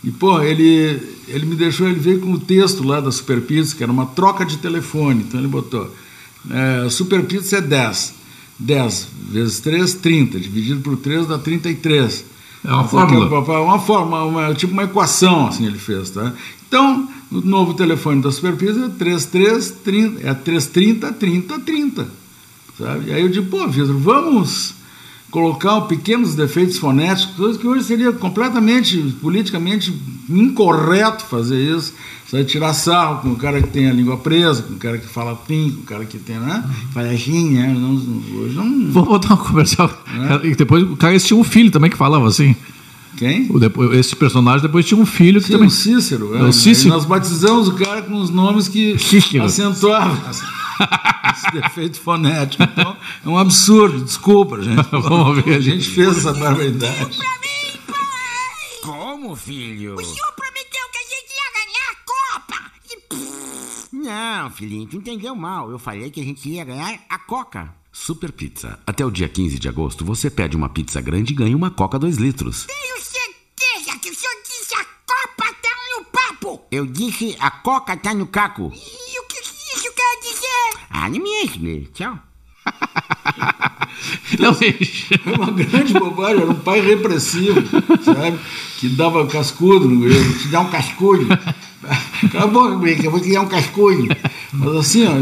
[0.02, 0.98] E, pô, ele,
[1.28, 4.06] ele me deixou, ele veio com o texto lá da Super Pizza, que era uma
[4.06, 5.24] troca de telefone.
[5.28, 5.94] Então ele botou:
[6.50, 8.14] é, Super Pizza é 10.
[8.58, 10.38] 10 vezes 3, 30.
[10.40, 12.24] Dividido por 3 dá 33.
[12.64, 13.24] É uma Essa fórmula.
[13.26, 16.32] é Uma, forma, uma- tipo uma equação, assim ele fez, tá?
[16.68, 22.08] Então, o novo telefone da Superpizza é 3330, é 330 30 30,
[22.78, 23.12] sabe?
[23.12, 24.74] Aí eu digo, pô, Vitor, vamos
[25.30, 29.94] colocar pequenos defeitos fonéticos, coisas que hoje seria completamente politicamente
[30.28, 31.94] incorreto fazer isso,
[32.28, 32.44] sabe?
[32.44, 35.36] tirar sarro com o cara que tem a língua presa, com o cara que fala
[35.36, 36.64] pim, com o cara que tem, né?
[36.92, 37.72] Fala assim, né?
[37.72, 37.94] Não,
[38.40, 38.90] hoje não...
[38.90, 39.90] Vou botar um comercial.
[40.42, 42.56] E depois o cara tinha um filho também que falava assim.
[43.20, 43.46] Quem?
[43.50, 45.68] O depois- Esse personagem depois tinha um filho que Sim, também.
[45.68, 46.34] o Cícero.
[46.38, 46.52] É o é.
[46.52, 46.88] Cícero.
[46.88, 49.44] Nós batizamos o cara com os nomes que Cícero.
[49.44, 50.16] acentuavam
[51.36, 52.62] esse defeito fonético.
[52.62, 54.82] Então, é um absurdo, desculpa, gente.
[54.90, 57.18] Vamos ver A gente fez essa barbaridade.
[57.18, 58.80] Pai!
[58.82, 59.96] Como, filho?
[59.96, 61.96] O senhor prometeu que a gente ia ganhar a
[62.40, 62.70] Copa!
[63.92, 65.70] E Não, filhinho, tu entendeu mal.
[65.70, 67.68] Eu falei que a gente ia ganhar a Coca.
[68.04, 68.78] Super Pizza.
[68.86, 71.98] Até o dia 15 de agosto, você pede uma pizza grande e ganha uma Coca
[71.98, 72.64] 2 litros.
[72.66, 76.62] tenho certeza que o senhor disse a Copa tá no papo!
[76.72, 78.72] Eu disse a Coca tá no caco.
[78.74, 80.80] E o que isso quer dizer?
[80.88, 82.18] Ah, não me enche, tchau.
[84.38, 85.08] Não, gente.
[85.26, 87.60] É uma grande bobagem, era um pai repressivo,
[88.02, 88.38] sabe?
[88.78, 91.26] Que dava cascudo, no- eu te dar um cascudo.
[92.30, 94.08] Cala a boca, Brica, eu vou dar um cascudo.
[94.52, 95.14] Mas assim, ó,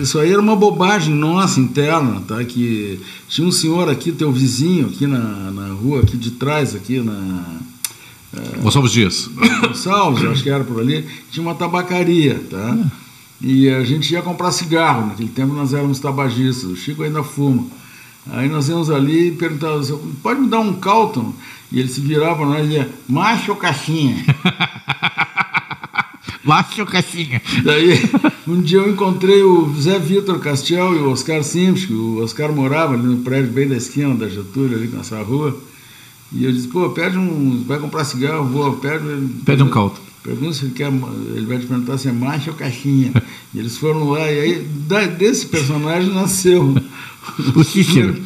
[0.00, 2.44] isso aí era uma bobagem nossa, interna, tá?
[2.44, 7.00] Que tinha um senhor aqui, teu vizinho, aqui na, na rua, aqui de trás, aqui
[7.00, 7.42] na.
[8.60, 9.30] Gonçalves Dias.
[9.62, 12.78] Gonçalves, acho que era por ali, tinha uma tabacaria, tá?
[13.40, 17.66] E a gente ia comprar cigarro, naquele tempo nós éramos tabagistas, o Chico ainda fuma.
[18.30, 19.92] Aí nós íamos ali e perguntávamos,
[20.22, 21.32] pode me dar um Calton?
[21.70, 24.24] E ele se virava para nós e dizia, macho ou caixinha?
[26.46, 27.42] Lache ou caixinha?
[27.64, 28.00] Daí,
[28.46, 32.52] um dia eu encontrei o Zé Vitor Castiel e o Oscar Simples, que o Oscar
[32.52, 35.58] morava ali no prédio bem da esquina da Getúlio, ali nessa rua.
[36.32, 37.62] E eu disse, pô, pede um.
[37.66, 39.04] Vai comprar cigarro, vou, pede.
[39.44, 39.94] Pede um caldo.
[40.22, 40.88] Pergunta se ele quer.
[41.34, 43.12] Ele vai te perguntar se é macho ou caixinha.
[43.54, 46.74] E eles foram lá, e aí da- desse personagem nasceu
[47.54, 48.16] O Cícero.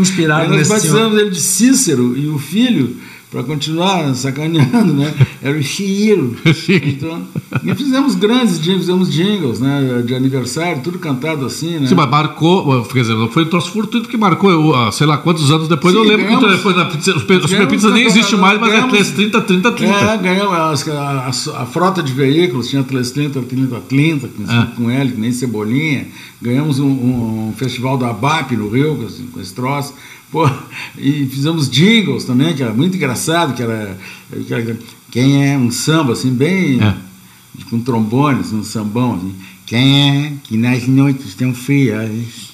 [0.00, 2.96] Inspirado Aí nós nesse batizamos ele de Cícero e o filho,
[3.34, 5.12] para continuar sacaneando, né?
[5.42, 6.36] Era o Chiro.
[6.84, 7.22] Então,
[7.64, 10.02] e fizemos grandes jingles, fizemos jingles, né?
[10.06, 11.86] De aniversário, tudo cantado assim, né?
[11.88, 15.06] Sim, mas marcou, quer dizer, não foi um troço fortuito que marcou, eu, ah, sei
[15.06, 17.40] lá quantos anos depois, Sim, eu lembro que o ganhamos- telefone da pizza, o Super
[17.48, 19.94] ganhamos Pizza nem existe mais, mas é ganhamos- 330, 30, 30.
[19.94, 24.66] É, ganhamos a, a, a- a frota de veículos, tinha 330, 30, 30, com, É.
[24.76, 26.06] com L, que nem Cebolinha.
[26.40, 28.96] Ganhamos um, um- um festival da ABAP no Rio,
[29.32, 29.94] com esse troço.
[30.34, 30.50] Pô,
[30.98, 33.96] e fizemos jingles também, que era muito engraçado, que era,
[34.48, 34.76] que era-
[35.12, 36.92] quem é um samba, assim, bem É.
[37.70, 39.32] com trombones, um sambão, assim.
[39.64, 42.52] Quem é que nas noites tão frias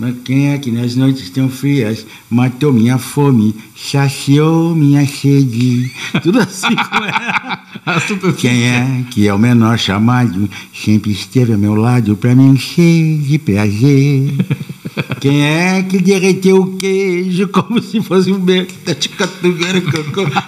[0.00, 5.90] mas quem é que nas noites tão frias matou minha fome, saciou minha sede?
[6.22, 7.58] Tudo assim como é.
[7.84, 12.32] A Super Quem é que é o menor chamado, sempre esteve ao meu lado pra
[12.36, 14.34] me encher de prazer?
[15.20, 18.72] Quem é que derreteu o queijo como se fosse um beco?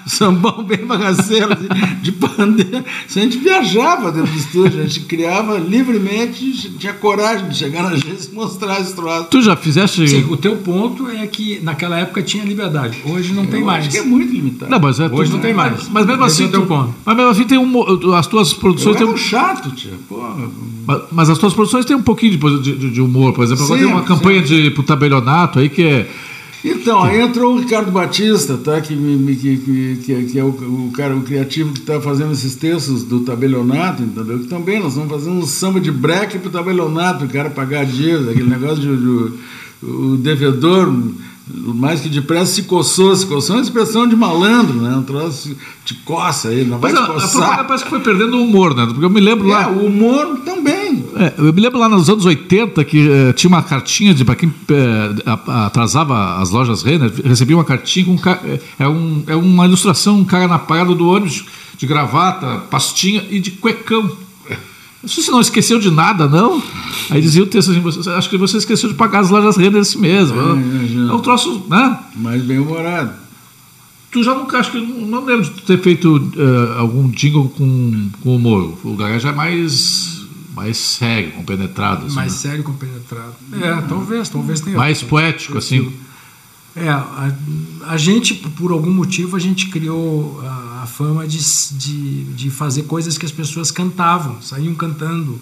[0.06, 1.68] Sambão bem bagaceiro, assim,
[2.02, 2.84] de pandeiro.
[2.84, 7.90] A gente viajava dentro do estúdio, a gente criava livremente, tinha coragem de chegar na
[7.90, 9.28] agência e mostrar esse troço.
[9.30, 10.06] Tu já fizeste.
[10.08, 12.98] Sim, o teu ponto é que naquela época tinha liberdade.
[13.04, 13.86] Hoje não tem Eu mais.
[13.86, 14.70] Acho que é muito limitado.
[14.70, 15.72] Não, mas é Hoje não tem mais.
[15.72, 16.94] Mas, mas mesmo assim, é teu ponto.
[17.04, 19.92] mas mesmo assim tem um, as tuas Eu produções era têm um chato, tia.
[20.08, 20.34] Porra.
[20.86, 23.78] mas- mas as tuas produções têm um pouquinho de, de, de humor, por exemplo, agora
[23.80, 24.08] Sim, tem uma sim.
[24.08, 26.10] campanha pro tabelionato aí que é
[26.64, 28.80] Então, aí entrou o Ricardo Batista, tá?
[28.82, 29.56] que, me- que,
[30.04, 34.02] que, que- é o, o cara, o criativo que está fazendo esses textos do tabelionato,
[34.02, 34.40] entendeu?
[34.40, 38.32] Que também nós vamos fazer um samba de breque pro tabelionato, o cara pagar dívida,
[38.32, 39.32] aquele negócio de, de-
[39.82, 40.92] o devedor,
[41.54, 44.94] mais que depressa se coçou, se coçou é uma expressão de malandro, né?
[44.96, 47.30] Um troço te coça aí, não vai Mas a, te a coçar.
[47.32, 48.86] propaganda parece que foi perdendo o humor, né?
[48.86, 49.68] Porque eu me lembro É, lá.
[49.68, 51.04] o humor também.
[51.16, 54.34] É, eu me lembro lá nos anos 80 que eh, tinha uma cartinha de para
[54.36, 59.34] quem eh, a- atrasava as lojas Renner, recebia uma cartinha com é, é, um, é
[59.36, 61.44] uma ilustração, um cara na parada do ônibus
[61.76, 64.10] de gravata, pastinha e de cuecão.
[65.02, 66.62] Você não esqueceu de nada, não?
[67.08, 69.80] Aí dizia o texto assim, você, acho que você esqueceu de pagar as lojas Renner
[69.80, 70.38] esse mesmo.
[70.38, 71.98] É, é, É um troço, né?
[72.16, 73.12] Mais bem humorado.
[74.10, 78.36] Tu já nunca, acho que não, lembro de ter feito eh, algum jingle com, com
[78.36, 78.76] humor.
[78.82, 80.22] O Gaga já é mais,
[80.54, 82.06] mais sério, compenetrado.
[82.06, 82.38] Assim, Mais né?
[82.38, 83.34] sério compenetrado.
[83.52, 84.76] É, talvez, talvez tenha.
[84.76, 85.92] mais poético, assim.
[86.74, 87.32] É, a,
[87.86, 91.38] a gente, por algum motivo, a gente criou a, a fama de,
[91.72, 95.38] de, de fazer coisas que as pessoas cantavam, saíam cantando,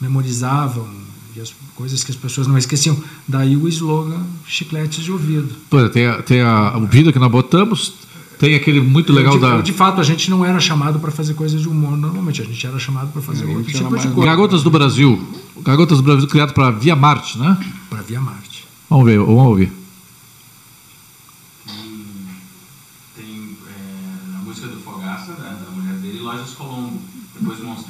[0.00, 0.86] memorizavam,
[1.34, 2.96] e as coisas que as pessoas não esqueciam.
[3.26, 5.54] Daí o slogan chicletes de ouvido.
[5.68, 7.94] Pô, tem a, tem a, o vídeo que nós botamos,
[8.38, 9.60] tem aquele muito legal de, da.
[9.60, 12.64] de fato, a gente não era chamado para fazer coisas de humor normalmente, a gente
[12.66, 14.30] era chamado para fazer gente outro tipo de mais- coisa.
[14.30, 15.22] Garotas do Brasil.
[15.62, 17.58] Garotas do Brasil criado para Via Marte, né?
[17.90, 18.64] Para Via Marte.
[18.88, 19.72] Vamos ver, vamos ouvir.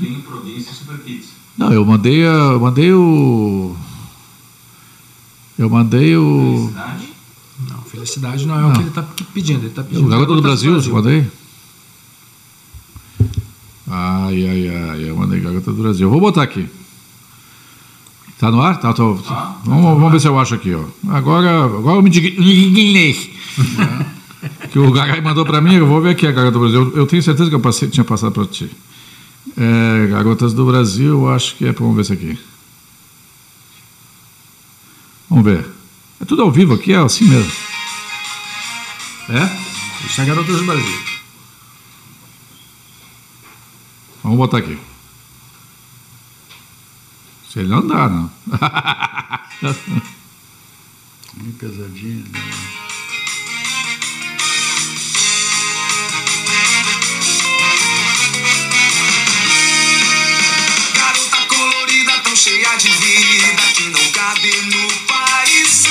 [0.01, 1.29] E Super Kids.
[1.57, 3.75] Não, eu mandei, a, eu mandei o.
[5.59, 6.57] Eu mandei o.
[6.71, 7.09] Felicidade.
[7.71, 9.61] Não, felicidade não é o que ele está pedindo.
[9.61, 10.05] Ele está pedindo.
[10.07, 11.27] O Garoto do Garotas Brasil, eu mandei.
[13.89, 16.11] Ai, ai, ai, eu mandei Garota do Brasil.
[16.11, 16.69] Vou botar aqui.
[18.39, 18.79] Tá no ar?
[18.79, 19.65] Tá, tô- vamos,
[19.99, 20.85] vamos ver se eu acho aqui, ó.
[21.09, 23.15] Agora, agora eu me indignei.
[24.71, 26.83] que o Gagai mandou para mim, eu vou ver aqui a Garota do Brasil.
[26.83, 28.71] Eu, eu tenho certeza que eu passei- tinha passado para ti.
[29.57, 31.73] É, Garotas do Brasil, acho que é.
[31.73, 32.39] Vamos ver isso aqui.
[35.29, 35.69] Vamos ver.
[36.21, 37.53] É tudo ao vivo aqui, é assim mesmo.
[39.29, 40.07] É?
[40.07, 40.99] Isso é Garotas do Brasil.
[44.23, 44.79] Vamos botar aqui.
[47.49, 48.31] Se ele não dá, não.
[51.35, 52.25] Bem pesadinho.
[52.25, 52.66] né?
[62.47, 65.83] Cheia de vida que não cabe no país.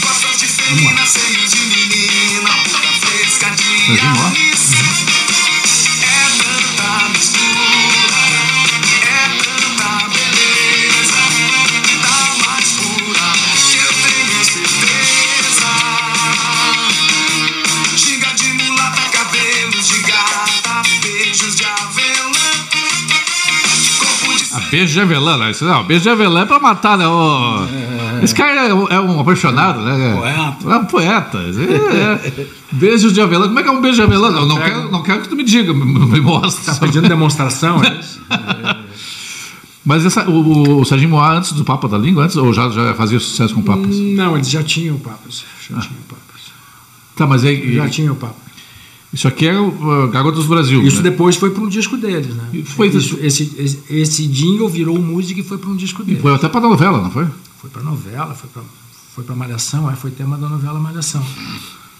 [0.00, 4.43] Costas de femina, seios de menina, boca fresca de Mas
[24.70, 25.50] beijo de avelã, não.
[25.50, 25.84] Isso não.
[25.84, 27.06] Beijo de avelã é pra matar, né?
[27.06, 27.66] Ô,
[28.22, 30.14] Esse cara é um, é um apaixonado, né?
[30.14, 30.72] Poeta.
[30.72, 31.38] É um poeta.
[31.38, 32.46] É.
[32.72, 33.46] Beijos de avelã.
[33.46, 34.30] Como é que é um beijo de avelã?
[34.30, 36.70] Não, não, quero, não quero que tu me diga, me, mostre.
[36.70, 38.20] Está pedindo demonstração, é isso?
[39.84, 42.70] Mas essa, o, o, o Serginho Moá, antes do Papa da Língua, antes, ou já,
[42.70, 43.98] já fazia sucesso com papas?
[43.98, 45.44] Não, eles já tinham papas.
[45.68, 46.24] Já tinham papas.
[47.14, 48.43] Tá, mas aí, Já tinham papas.
[49.14, 50.82] Isso aqui é o uh, Garotos do Brasil.
[50.82, 51.10] Isso né?
[51.10, 52.48] depois foi para um disco deles, né?
[52.52, 56.06] E foi- Isso, esse, esse, esse jingle virou música e foi para um disco E
[56.06, 56.20] deles.
[56.22, 57.26] foi até pra novela, não foi?
[57.60, 58.62] Foi para novela, foi para
[59.14, 61.24] foi para Malhação, é, foi tema da novela Malhação.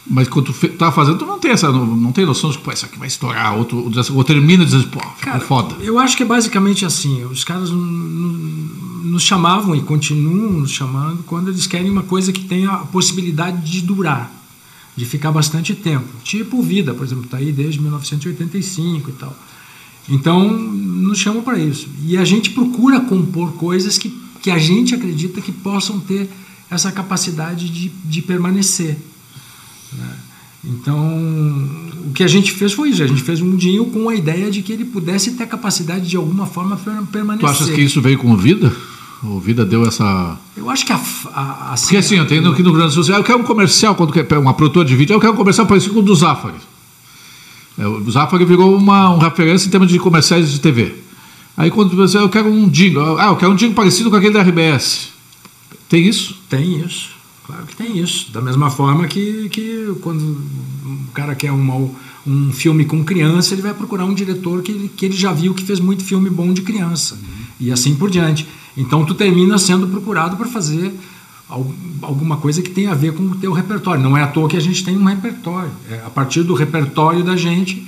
[0.05, 2.65] Mas quando tu tá fazendo, tu não tem essa, não, não tem noção de que
[2.65, 5.77] pô, isso aqui vai estourar, ou, tu, ou termina dizendo, pô, ficou Cara, foda.
[5.81, 7.25] Eu acho que é basicamente assim.
[7.25, 12.71] Os caras nos chamavam e continuam nos chamando quando eles querem uma coisa que tenha
[12.71, 14.31] a possibilidade de durar,
[14.97, 16.07] de ficar bastante tempo.
[16.23, 19.37] Tipo Vida, por exemplo, está aí desde 1985 e tal.
[20.09, 21.89] Então, nos chamam para isso.
[22.07, 24.11] E a gente procura compor coisas que,
[24.43, 26.29] que a gente acredita que possam ter
[26.71, 28.97] essa capacidade de, de permanecer.
[29.93, 30.17] né?
[30.67, 31.69] Então,
[32.07, 33.03] o que a gente fez foi isso.
[33.03, 36.17] A gente fez um jingle com a ideia de que ele pudesse ter capacidade de
[36.17, 37.49] alguma forma per- Tu permanecer.
[37.51, 38.75] achas que isso veio com Vida?
[39.25, 40.39] O Vida deu essa.
[40.55, 41.01] Eu acho que a,
[41.33, 44.13] a, a Porque assim, eu tenho aqui no Grande Sul, eu quero um comercial, quando
[44.13, 46.59] quer uma produtora de vídeo, eu quero um comercial parecido com o do Zafari.
[47.79, 50.95] É, o Zafari virou uma um referência em termos de comerciais de TV.
[51.57, 54.35] Aí quando você, eu quero um jingle, ah, eu quero um jingle parecido com aquele
[54.35, 55.09] da RBS.
[55.89, 56.37] Tem isso?
[56.49, 57.11] Tem isso,
[57.47, 58.31] claro que tem isso.
[58.31, 60.23] Da mesma forma que, que quando
[60.85, 61.91] um cara quer uma,
[62.27, 65.55] um filme com criança, ele vai procurar um diretor que ele, que ele já viu
[65.55, 67.19] que fez muito filme bom de criança.
[67.59, 68.47] E assim por diante.
[68.77, 70.93] Então tu termina sendo procurado para fazer
[71.49, 71.73] al-
[72.03, 74.03] alguma coisa que tenha a ver com o teu repertório.
[74.03, 75.71] Não é à toa que a gente tem um repertório.
[75.91, 77.87] É a partir do repertório da gente.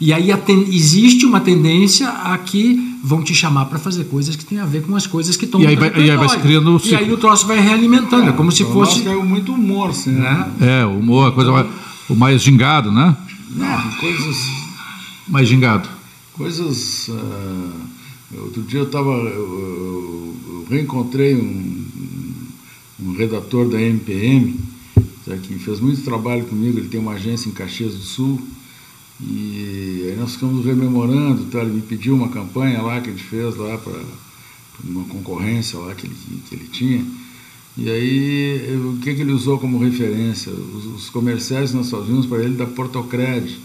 [0.00, 0.30] E aí
[0.70, 4.82] existe uma tendência a que vão te chamar para fazer coisas que têm a ver
[4.82, 6.76] com as coisas que estão E aí no vai- e aí vai se criando o
[6.76, 6.98] E ciclo.
[6.98, 8.28] aí o troço vai realimentando.
[8.28, 9.02] É como se Então, fosse.
[9.02, 10.50] Caiu muito humor, assim, né?
[10.58, 10.80] Né?
[10.80, 11.66] É, o humor, a coisa mais,
[12.08, 13.16] o mais gingado, né?
[13.54, 14.36] Não, coisas.
[15.28, 15.88] Mais gingado.
[16.32, 17.08] Coisas.
[17.10, 17.70] ah,
[18.40, 19.10] outro dia eu estava.
[19.10, 21.84] Eu, eu- eu reencontrei um,
[23.00, 24.58] um redator da MPM,
[25.42, 28.40] que fez muito trabalho comigo, ele tem uma agência em Caxias do Sul.
[29.20, 33.54] E aí nós ficamos rememorando, tá, ele me pediu uma campanha lá que gente fez
[33.56, 34.00] lá para
[34.84, 36.16] uma concorrência lá que ele,
[36.48, 37.04] que ele tinha.
[37.76, 40.52] E aí, eu- o que, que ele usou como referência?
[40.52, 43.58] Os, os comerciais que nós fazíamos para ele da Portocred.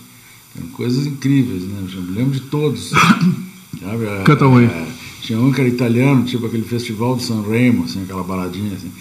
[0.56, 1.88] Eram coisas incríveis, né?
[1.94, 2.92] Eu me lembro de todos.
[3.82, 4.06] Sabe?
[4.26, 4.66] Canta aí.
[4.66, 4.86] a-
[5.22, 8.92] tinha um que era italiano, tipo aquele festival de San Remo, assim, aquela baladinha assim.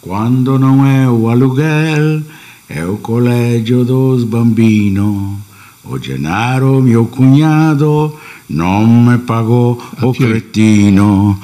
[0.00, 2.22] Quando não é o aluguel,
[2.68, 5.38] é o colégio dos bambinos.
[5.84, 8.12] O Gennaro, meu cunhado,
[8.48, 11.38] não me pagou o cretino.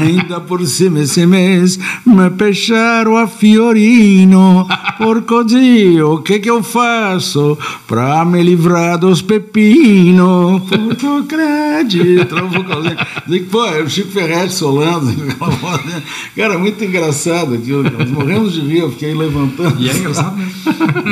[0.00, 4.66] Ainda por cima esse mês me fecharam a Fiorino.
[4.98, 7.56] Porco o que que eu faço
[7.86, 10.62] pra me livrar dos pepinos?
[10.62, 11.20] Porco
[12.48, 12.96] vocalzinho.
[13.26, 15.06] Digo, Pô, é o Chico Ferretti solando.
[15.12, 16.02] né?
[16.36, 17.84] Cara, muito engraçado aquilo.
[17.84, 19.80] Nós morremos de rir, eu fiquei levantando.
[19.80, 20.52] E é engraçado mesmo.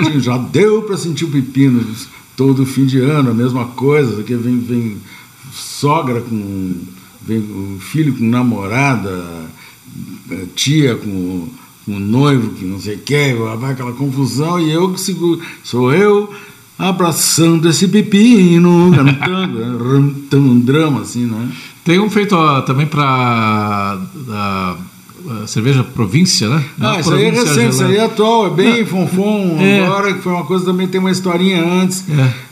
[0.05, 1.85] Sim, Já deu para sentir o pepino
[2.37, 4.99] todo fim de ano, a mesma coisa, que vem, vem
[5.53, 6.75] sogra com.
[7.23, 9.51] vem filho com namorada,
[10.31, 11.49] eh, tia com,
[11.85, 15.93] com noivo que não sei o que, vai aquela confusão, e eu que seguro, sou
[15.93, 16.33] eu
[16.79, 21.51] abraçando esse pepino, cantando, um drama assim, né?
[21.83, 23.99] Tem um feito ó, também para
[25.43, 26.65] a cerveja província, né?
[26.79, 29.85] Não Ah, isso aí é recente, isso aí é atual, é bem fonfon É.
[29.85, 32.05] agora, que foi uma coisa também, tem uma historinha antes.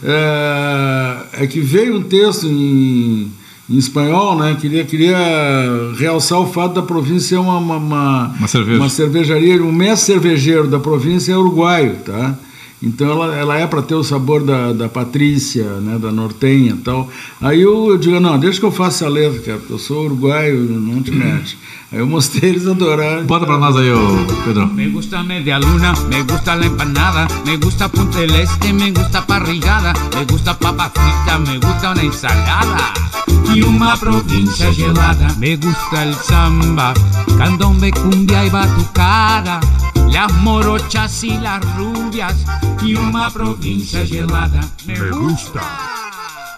[0.02, 3.30] É, é que veio um texto em,
[3.68, 4.56] em espanhol, né?
[4.60, 5.18] Queria, queria
[5.98, 8.78] realçar o fato da província ser uma, uma, uma, Uma cerveja.
[8.80, 12.34] uma cervejaria, o mestre cervejeiro da província é uruguaio, tá?
[12.82, 16.82] Então ela, ela é para ter o sabor da, da Patrícia, né, da Nortenha e
[16.82, 17.08] tal.
[17.40, 20.04] Aí eu, eu digo, não, deixa que eu faça a letra, cara, porque eu sou
[20.04, 21.56] uruguaio, não te mete.
[21.94, 23.24] Aí eu mostrei, eles adoraram.
[23.24, 24.66] Bota para nós aí, ô Pedro.
[24.66, 29.22] Me gusta media luna, me gusta la empanada, me gusta Punta del Este, me gusta
[29.22, 32.92] parrillada, me gusta papa frita, me gusta una ensalada
[33.54, 35.36] y una provincia gelada.
[35.38, 36.94] Me gusta el samba,
[37.38, 39.60] candombe, cumbia y batucada,
[40.10, 42.34] las morochas y las rubias
[42.82, 44.68] y una provincia gelada.
[44.84, 45.60] Me gusta.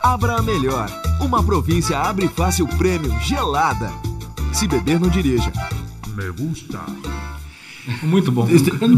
[0.02, 0.90] Abra melhor.
[1.20, 3.92] Uma província abre fácil prêmio gelada.
[4.58, 5.52] Se beber, não dirija.
[6.16, 6.80] Me gusta.
[8.02, 8.48] Muito bom.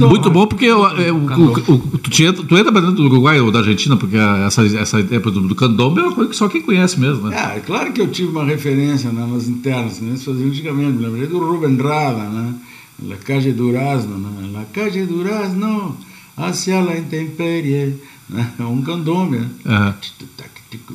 [0.08, 3.04] Muito bom porque o, é, o- o- o- tu, tinha, tu entra pra dentro do
[3.04, 6.36] Uruguai ou da Argentina, porque essa, essa ideia do, do candombe é uma coisa que
[6.36, 7.36] só quem conhece mesmo, né?
[7.38, 10.92] Ah, é claro que eu tive uma referência né, nas internas, né, eles faziam antigamente,
[10.92, 12.54] me lembrei do Rubem Rada, né?
[13.02, 14.50] La Calle Durazno, né?
[14.52, 15.96] La Calle Durazno,
[16.36, 17.94] hacia la intemperie,
[18.30, 18.52] né?
[18.58, 19.48] É um candombe, né?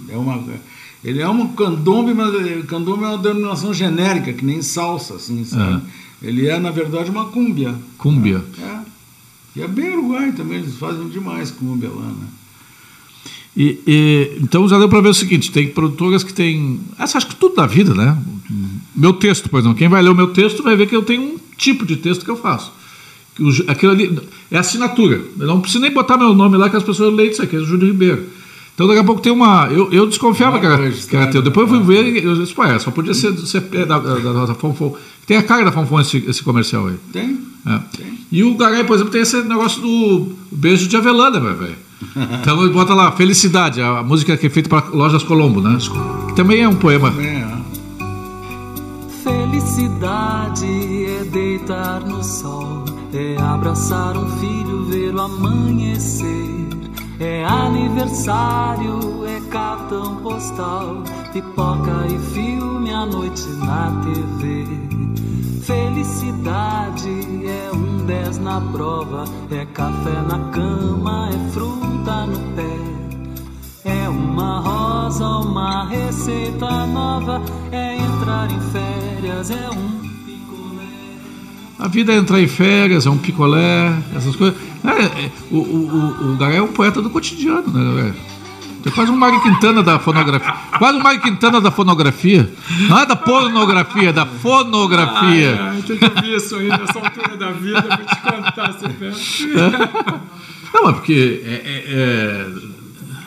[0.09, 0.41] É uma,
[1.03, 5.43] ele é um candombe, mas eh, candombe é uma denominação genérica, que nem salsa, assim,
[5.45, 5.61] sabe?
[5.63, 5.81] Aham.
[6.21, 7.75] Ele é, na verdade, uma cúmbia.
[7.97, 8.41] Cúmbia.
[8.61, 8.79] É.
[9.55, 12.27] E é bem uruguai também, eles fazem demais cúmbia lá, né?
[13.55, 16.79] E, e- então já deu para ver o seguinte: tem produtoras que têm.
[16.97, 18.17] Essa acho que tudo da vida, né?
[18.95, 19.77] Meu texto, por exemplo.
[19.77, 22.23] Quem vai ler o meu texto vai ver que eu tenho um tipo de texto
[22.25, 22.71] que eu faço.
[23.67, 24.19] Aquilo ali
[24.51, 25.21] é assinatura.
[25.39, 27.59] Eu não preciso nem botar meu nome lá que as pessoas leem isso aqui, é
[27.59, 28.25] o Júlio Ribeiro.
[28.73, 29.67] Então daqui a pouco tem uma.
[29.67, 31.41] Eu, eu desconfiava que era, que era teu.
[31.41, 33.99] Depois eu fui ver e eu disse, pô, é, só podia ser, ser é, da,
[33.99, 34.95] da, da, da Fonfon.
[35.27, 36.95] Tem a cara da Fonfon esse, esse comercial aí.
[37.11, 37.39] Tem?
[37.67, 37.79] É.
[38.31, 41.75] E o Garay, por exemplo, tem esse negócio do beijo de avelã, né, velho?
[42.41, 45.77] Então ele bota lá, Felicidade, a música que é feita para Lojas Colombo, né?
[46.27, 47.13] Que também é um poema.
[47.21, 47.47] É,
[49.23, 50.65] Felicidade
[51.05, 56.72] é deitar no sol, é abraçar um filho, ver o amanhecer.
[57.23, 64.67] É aniversário, é cartão postal, pipoca e filme à noite na TV.
[65.61, 73.89] Felicidade é um 10 na prova, é café na cama, é fruta no pé.
[73.89, 80.03] É uma rosa, uma receita nova, é entrar em férias, é um
[81.79, 84.72] A vida é entrar em férias, é um picolé, essas coisas.
[84.83, 88.15] É, é, o, o, o, Garay é um poeta do cotidiano, né, velho?
[88.85, 90.53] É quase um Mário Quintana da fonografia.
[90.77, 92.51] Quase um Mário Quintana da fonografia.
[92.89, 95.57] Não é da pornografia, é da fonografia.
[95.57, 99.47] Ah, tinha que ouvir isso aí nessa altura da vida pra te contar, você pensa.
[100.73, 102.47] Não, mas porque é, é, é,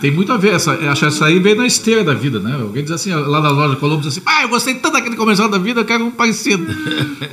[0.00, 0.54] tem muito a ver.
[0.54, 2.58] Essa, eu acho que essa aí veio na esteira da vida, né?
[2.60, 5.48] Alguém diz assim, lá na loja Colombo, diz assim, ah, eu gostei tanto daquele comercial
[5.48, 6.66] da vida, eu quero um parecido.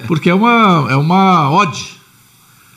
[0.08, 2.03] Porque é uma, é uma ode.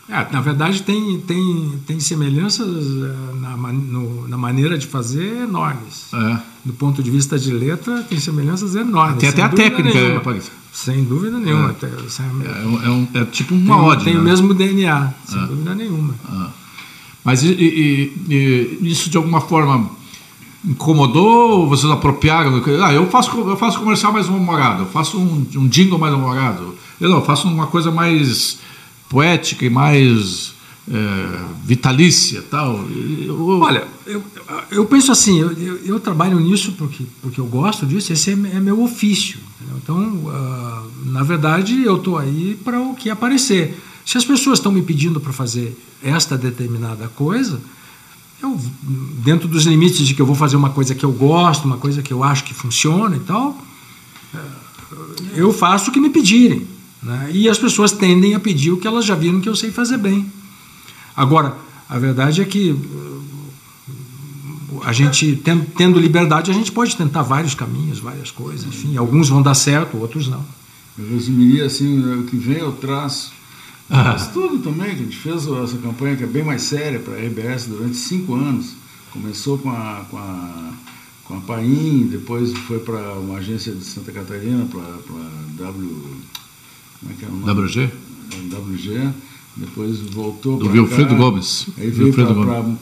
[0.09, 6.07] É, na verdade, tem, tem, tem semelhanças eh, na, no- na maneira de fazer enormes.
[6.14, 6.38] É.
[6.64, 9.18] Do ponto de vista de letra, tem semelhanças enormes.
[9.18, 10.14] Tem até a técnica, nenhuma.
[10.14, 10.50] né, Paris?
[10.72, 11.68] Sem dúvida nenhuma.
[11.68, 11.70] É.
[11.70, 14.04] até- sem- É, um- é um- é tipo uma tem, ode.
[14.04, 14.20] Tem né?
[14.20, 16.14] o mesmo DNA, sem dúvida nenhuma.
[17.24, 19.90] Mas e- e- e- isso de alguma forma
[20.64, 22.62] incomodou ou vocês apropriaram?
[22.84, 26.74] Ah, eu faço, eu faço comercial mais humorado, eu faço um, um jingle mais humorado.
[27.00, 28.59] Eu não, eu faço uma coisa mais
[29.09, 30.54] poética e mais
[30.88, 32.84] é, vitalícia tal.
[32.88, 34.22] Eu- Olha, eu,
[34.70, 35.50] eu penso assim, eu,
[35.84, 39.38] eu, trabalho nisso porque, porque eu gosto disso, esse é, é meu ofício.
[39.61, 39.80] entendeu?
[39.82, 43.76] Então, ah, na verdade, eu estou aí para o que aparecer.
[44.04, 47.61] Se as pessoas estão me pedindo para fazer esta determinada coisa,
[48.40, 48.57] eu,
[49.24, 52.02] dentro dos limites de que eu vou fazer uma coisa que eu gosto, uma coisa
[52.02, 53.59] que eu acho que funciona e tal,
[54.34, 54.38] eh,
[55.34, 56.66] eu faço o que me pedirem.
[57.03, 57.30] Né?
[57.32, 59.99] E as pessoas tendem a pedir o que elas já viram que eu sei fazer
[59.99, 60.26] bem.
[61.16, 61.57] Agora,
[61.88, 67.55] a verdade é que uh, a gente, ten- tendo liberdade, a gente pode tentar vários
[67.55, 68.66] caminhos, várias coisas.
[68.66, 70.44] Enfim, alguns vão dar certo, outros não.
[70.99, 73.32] Eu resumiria assim, o que vem eu traço.
[73.88, 74.14] Ah.
[74.14, 77.14] Mas tudo também, que a gente fez essa campanha que é bem mais séria para
[77.14, 78.72] a RBS durante cinco anos.
[79.12, 80.72] Começou com a, com a,
[81.24, 86.03] com a Paim, depois foi para uma agência de Santa Catarina, para a W.
[87.01, 87.62] Como é que é o nome?
[87.68, 87.90] WG?
[88.51, 89.09] WG.
[89.57, 91.66] Depois voltou Do pra Wilfredo Gomes.
[91.78, 92.34] Aí veio Wilfredo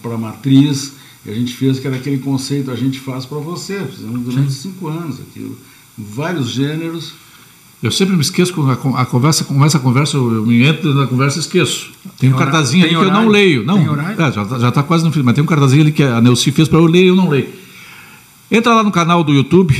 [0.03, 0.95] para a Matriz.
[1.25, 3.85] E a gente fez que era aquele conceito, a gente faz para você.
[3.87, 5.57] Fizemos durante cinco anos aquilo.
[5.97, 7.12] Vários gêneros.
[7.83, 10.93] Eu sempre me esqueço quando a, a conversa começa a conversa, eu eu me entro
[10.95, 11.91] na conversa e esqueço.
[12.03, 13.31] Tem, Tem um hora- cartazinho ali que eu não horário?
[13.31, 13.65] leio.
[13.65, 14.21] Não, Tem horário?
[14.23, 16.21] é, já, tá- já tá quase no fim, mas tem um cartazinho ali que a
[16.21, 17.49] Neuci fez para eu ler e eu não leio.
[18.51, 19.75] Entra lá no canal do YouTube,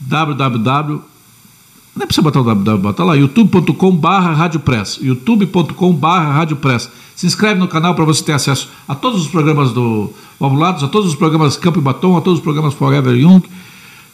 [0.00, 1.00] www.
[1.96, 4.98] Não é precisa botar o www, bota lá, youtube.com.br radiopress.
[5.02, 6.90] youtube.com.br radiopress.
[7.14, 10.88] Se inscreve no canal para você ter acesso a todos os programas do Valvulados, a
[10.88, 13.42] todos os programas Campo e Batom, a todos os programas Forever Young.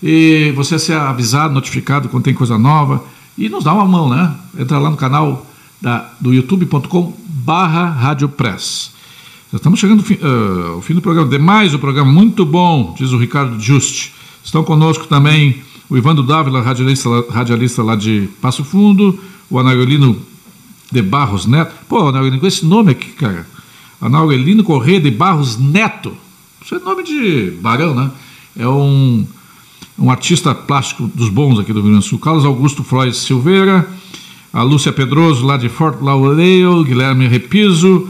[0.01, 3.05] E você ser avisado, notificado quando tem coisa nova.
[3.37, 4.33] E nos dá uma mão, né?
[4.57, 5.45] Entra lá no canal
[5.81, 8.93] da, do youtube.com barra radiopress.
[9.51, 11.29] Já estamos chegando fim, ah, ao fim do programa.
[11.29, 14.15] Demais o programa, muito bom, diz o Ricardo Juste.
[14.45, 19.19] Estão conosco também o Ivandro Dávila, radialista, radialista lá de Passo Fundo,
[19.51, 20.17] o Anaurelino
[20.91, 21.75] de Barros Neto.
[21.89, 23.47] Pô, Anaurelino, com esse nome aqui, cara.
[24.01, 26.17] Anaurelino Corrêa de Barros Neto.
[26.65, 28.11] Isso é nome de barão, né?
[28.57, 29.27] É um,
[29.99, 32.19] um artista plástico dos bons aqui do Rio Grande do Sul.
[32.19, 33.89] Carlos Augusto Flores Silveira,
[34.53, 38.09] a Lúcia Pedroso, lá de Fort Lauderdale, Guilherme Repiso,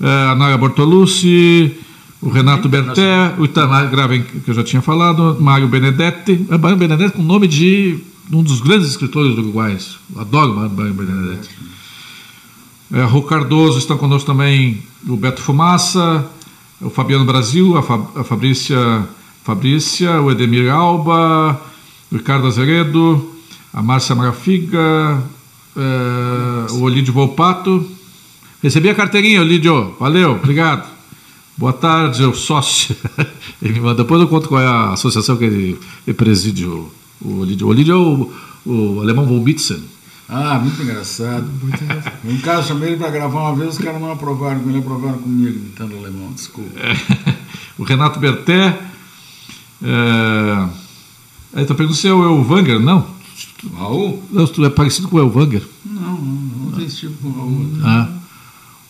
[0.00, 1.72] eh, a Nara Bortolucci,
[2.22, 6.46] o Renato Berté, o Itamar Graven, que eu já tinha falado, Mário Benedetti.
[6.48, 7.98] É, Mário Benedetti com o nome de
[8.32, 9.76] um dos grandes escritores do Uruguai.
[10.14, 11.50] Eu Adoro Mário Benedetti.
[12.92, 16.24] É, Rô Cardoso, estão conosco também o Beto Fumaça,
[16.80, 19.08] o Fabiano Brasil, a, Fa- a Fabrícia,
[19.42, 21.60] Fabrícia, o Edemir Alba,
[22.10, 23.30] o Ricardo Azeredo,
[23.72, 25.22] a Márcia Marafiga,
[25.76, 27.84] é, o Olídio Volpato.
[28.62, 29.96] Recebi a carteirinha, Olídio.
[29.98, 30.91] Valeu, obrigado.
[31.56, 32.96] Boa tarde, o sócio.
[33.60, 34.02] Ele manda.
[34.02, 36.90] Depois eu conto qual é a associação que ele, ele preside, o,
[37.20, 37.66] o Olídio.
[37.66, 38.32] O Olídio é o,
[38.64, 39.82] o alemão von Bitzen.
[40.28, 41.46] Ah, muito engraçado.
[41.62, 42.14] Muito engraçado.
[42.24, 45.58] Um cara chamei ele para gravar uma vez, os caras não aprovaram, ele aprovaram comigo,
[45.58, 46.70] imitando alemão, desculpa.
[47.78, 48.80] o Renato Berté.
[49.82, 50.68] É...
[51.52, 52.80] Aí tá perguntando se é o Elvanger.
[52.80, 53.06] Não.
[53.76, 54.22] Raul?
[54.32, 55.62] Não, tu é parecido com o Elvanger.
[55.84, 57.70] Não, não, não tem esse tipo com o Raul.
[57.84, 58.21] Ah.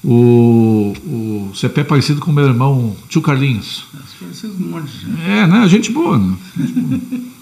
[0.04, 3.84] O, o CP é parecido com o meu irmão, tio Carlinhos.
[4.18, 5.22] Parecido com um monte de gente.
[5.22, 5.68] É, né?
[5.68, 6.36] Gente boa, né?
[6.56, 7.32] Gente boa.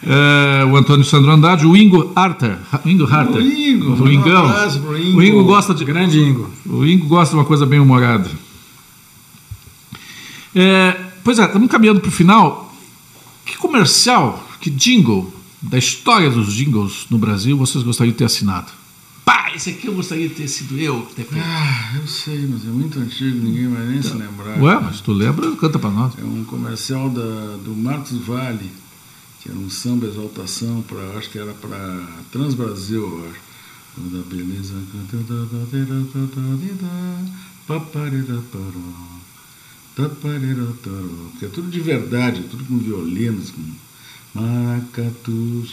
[0.00, 2.56] É, o Antônio Sandro Andrade, o Ingo Harter.
[2.84, 3.36] O Ingo Harter.
[3.36, 4.46] O Ingo, O Ingão.
[4.46, 5.18] um Ingo.
[5.18, 5.84] O Ingo gosta de.
[5.84, 6.48] Grande Ingo.
[6.64, 8.30] O Ingo gosta de uma coisa bem humorada.
[10.54, 12.74] É, pois é, estamos caminhando para o final.
[13.44, 18.77] Que comercial, que jingle da história dos jingles no Brasil vocês gostariam de ter assinado?
[19.48, 21.00] Pá, esse aqui eu gostaria de ter sido eu.
[21.16, 21.42] Ter feito.
[21.42, 24.60] Ah, eu sei, mas é muito antigo, ninguém vai nem se lembrar.
[24.60, 26.12] Ué, mas tu lembra, canta para nós.
[26.18, 28.70] É um comercial da, do Marcos Vale,
[29.40, 33.48] que era um samba exaltação para, acho que era para Transbrasil, eu acho.
[33.98, 34.74] Da beleza
[41.30, 43.60] porque é tudo de verdade, tudo com violinos, com
[44.34, 45.64] maracatu?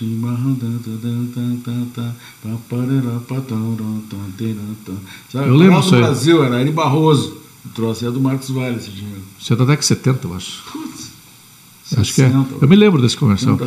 [5.33, 6.01] Eu lembro isso aí.
[6.01, 7.37] Brasil, era Ari Barroso.
[7.65, 9.21] O troço é do Marcos Vale, esse dinheiro.
[9.39, 10.63] Isso é da década de 70, eu acho.
[11.97, 12.29] Acho que é.
[12.29, 12.55] 60.
[12.61, 13.57] Eu me lembro desse comercial.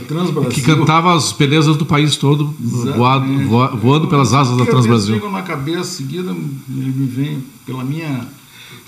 [0.51, 3.45] Que cantava as belezas do país todo, voado, Exatamente.
[3.45, 5.15] voa- voando pelas asas da Transbrasil.
[5.15, 8.27] chegam na cabeça, seguida ele me vem pela minha,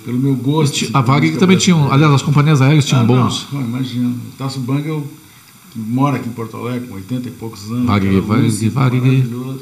[0.04, 0.88] pelo meu gosto.
[0.92, 3.46] A Varig também tinha, aliás, as companhias aéreas tinham ah, bons.
[3.52, 4.08] Não, não, imagina.
[4.08, 5.06] O Tasso Bangel,
[5.70, 7.84] que mora aqui em Porto Alegre, com 80 e poucos anos.
[9.20, 9.60] Maravilhoso.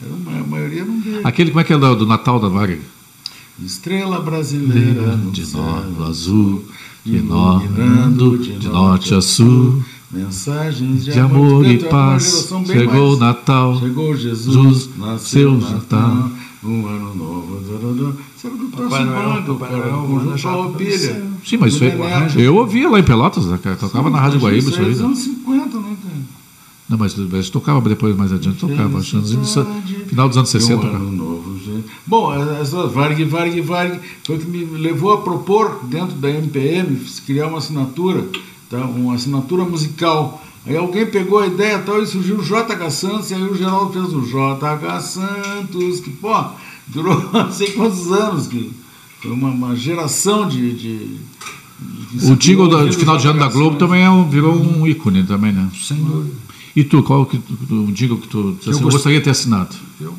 [0.00, 1.20] Era uma, a maioria não dele.
[1.24, 2.80] Aquele, como é que é do, Natal da Varig?
[3.64, 6.64] Estrela brasileira De céu, norte a azul,
[7.06, 9.82] iluminando de norte a sul.
[10.10, 15.52] Mensagens de, De amor e é uma paz, chegou o Natal, Chegou Jesus, Jesus, nasceu
[15.52, 16.30] o Natal, Natal.
[16.68, 17.60] Um ano novo.
[17.60, 18.12] darará.
[18.36, 21.26] Isso era do Tasso Papai Noel, Bangel, Papai cara, conjunto Farroupilha.
[21.44, 22.40] Sim, mas isso aí, Do Neneco.
[22.40, 23.76] eu ouvia lá em Pelotas, né, cara?
[23.76, 24.90] Tocava na Rádio Guaíba isso aí.
[24.90, 25.04] Dos né?
[25.04, 26.36] anos 50, né, cara?
[26.88, 28.98] Não, mas, mas tocava depois, mais adiante, tocava.
[28.98, 29.20] acho
[30.06, 30.74] final dos anos 60.
[30.74, 30.96] Um cara.
[30.96, 31.84] ano novo, gente.
[32.06, 36.96] Bom, essa Varg, Varg, Varg foi o que me levou a propor, dentro da MPM,
[37.26, 38.28] criar uma assinatura,
[38.70, 38.78] tá?
[38.84, 40.42] uma assinatura musical.
[40.66, 43.92] Aí alguém pegou a ideia tal e surgiu o JH Santos, e aí o Geraldo
[43.92, 46.34] fez o JH Santos, que, pô,
[46.88, 48.72] durou não sei quantos anos, que
[49.22, 50.72] foi uma, uma geração de.
[50.72, 50.98] de,
[52.18, 54.86] de O do, ouvindo de final de ano da Globo também é um- virou um
[54.86, 55.68] ícone também, né?
[55.80, 56.34] Sem dúvida.
[56.74, 57.54] E tu, qual que tu-
[57.88, 59.74] o jingle que tu Eu assim, eu gost- gostaria de ter assinado?
[60.00, 60.14] Eu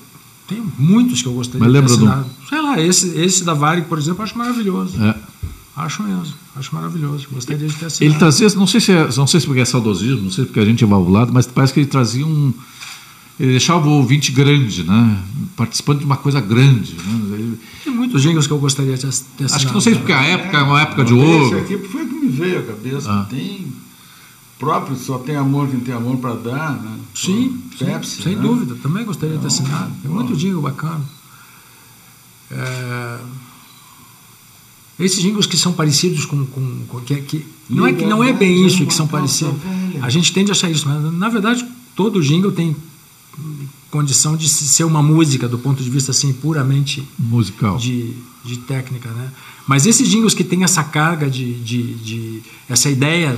[0.47, 2.29] tenho muitos que eu gostaria Mas de ter lembra do- assinado.
[2.49, 5.01] Sei lá, esse, esse da Varig, por exemplo, eu acho maravilhoso.
[5.03, 5.13] É.
[5.77, 7.27] Acho mesmo, acho maravilhoso.
[7.31, 8.19] Gostaria de ter Ele assinado.
[8.19, 10.59] trazia, não sei se é, não sei se porque é saudosismo, não sei se porque
[10.59, 12.51] a gente é valvulado, mas parece que ele trazia um
[13.39, 15.23] ele deixava o ouvinte grande, né?
[15.55, 17.35] Participando de uma coisa grande, né?
[17.37, 19.53] Ele- Tem muitos jingles que eu gostaria de ter assinado.
[19.53, 21.57] acho que não sei se porque a época é uma época de Esse ouro.
[21.59, 23.11] aqui foi o que me veio à cabeça.
[23.11, 23.27] Ah.
[23.29, 23.67] Tem
[24.57, 26.97] próprio, só tem amor quem tem amor para dar, né?
[27.13, 28.41] Sim, sim, Pepsi, sem né?
[28.41, 28.73] dúvida.
[28.81, 29.91] Também gostaria de ter assinado.
[30.01, 31.01] Tem muito jingle bacana.
[32.49, 33.17] É,
[34.99, 36.45] Esses jingles que são parecidos com.
[36.45, 39.53] com, com que, que- não, é que, não é bem isso que são parecidos.
[40.01, 42.75] A gente tende a achar isso, mas na verdade todo jingle tem
[43.91, 47.77] condição de se- ser uma música do ponto de vista assim puramente musical.
[47.77, 49.31] de, de técnica, né?
[49.67, 53.37] Mas esses jingles que tem essa carga de, de, de- essa ideia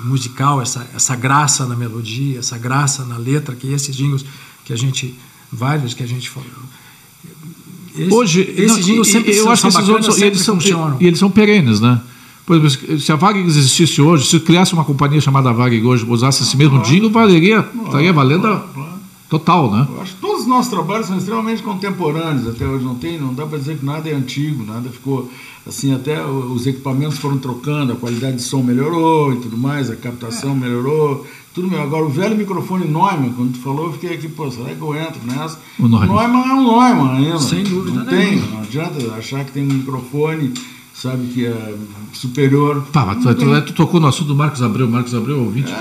[0.00, 4.24] musical, essa, essa graça na melodia, essa graça na letra, que esses jingles
[4.64, 5.14] que a gente
[5.52, 6.48] vários que a gente falou.
[7.98, 10.96] Esse- Hoje, esses não, sempre eu são, acho que esses outros eles são funcionam.
[11.00, 12.00] e eles são perenes, né?
[12.44, 16.42] Por exemplo, se a Varig existisse hoje, se criasse uma companhia chamada Varig hoje, usasse
[16.44, 18.64] esse mesmo jingle, valeria, estaria valendo a-
[19.28, 19.86] total, né?
[19.92, 22.84] Eu acho que todos os nossos trabalhos são extremamente contemporâneos até hoje.
[22.84, 25.28] Não tem, não dá para dizer que nada é antigo, nada ficou
[25.66, 25.94] assim.
[25.94, 30.54] Até os equipamentos foram trocando, a qualidade de som melhorou e tudo mais, a captação
[30.54, 31.84] melhorou, tudo melhor.
[31.84, 34.94] Agora o velho microfone Neumann, quando tu falou, eu fiquei aqui, pô, será que eu
[34.94, 35.58] entro nessa?
[35.78, 36.08] O Neumann.
[36.48, 37.38] é um Neumann ainda.
[37.38, 40.52] Sem dúvida Não tem, não adianta achar que tem um microfone,
[40.94, 41.74] sabe que é
[42.12, 42.84] superior.
[42.92, 45.72] Pá, mas tu, tu- tu tocou no assunto do Marcos Abreu, Marcos Abreu é ouvinte.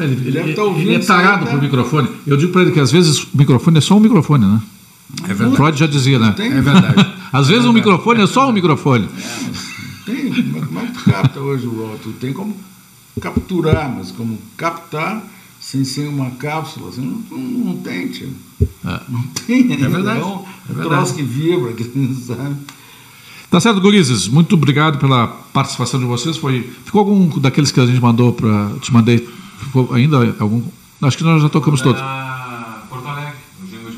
[0.00, 1.50] ele, ele deve ele- tá ouvindo ele é tarado né?
[1.50, 2.08] por microfone.
[2.26, 4.60] Eu digo para ele que às vezes o microfone é só um microfone, né?
[5.24, 5.56] É verdade.
[5.56, 6.32] Freud já dizia, né?
[6.36, 6.50] Tem.
[6.52, 7.06] É verdade.
[7.34, 9.08] Às vezes um microfone é só um microfone.
[10.06, 12.12] Tem, mas como é que tu capta hoje o alto?
[12.12, 12.56] Tem como
[13.20, 15.20] capturar, mas como captar
[15.60, 18.30] sem ser uma cápsula, assim, não, não, não tem, tio.
[18.84, 19.00] É.
[19.08, 19.88] Não tem ainda.
[19.88, 20.88] verdade, É um, é um verdade.
[20.88, 21.84] troço que vibra, que,
[22.24, 22.54] sabe?
[23.50, 24.28] Tá certo, gurizes.
[24.28, 26.36] Muito obrigado pela participação de vocês.
[26.36, 28.70] Foi, ficou algum daqueles que a gente mandou para.
[28.80, 29.28] Te mandei.
[29.58, 30.62] Ficou ainda algum.
[31.02, 32.00] Acho que nós já tocamos todos.
[32.00, 33.96] Era Porto Alegre, o jingle de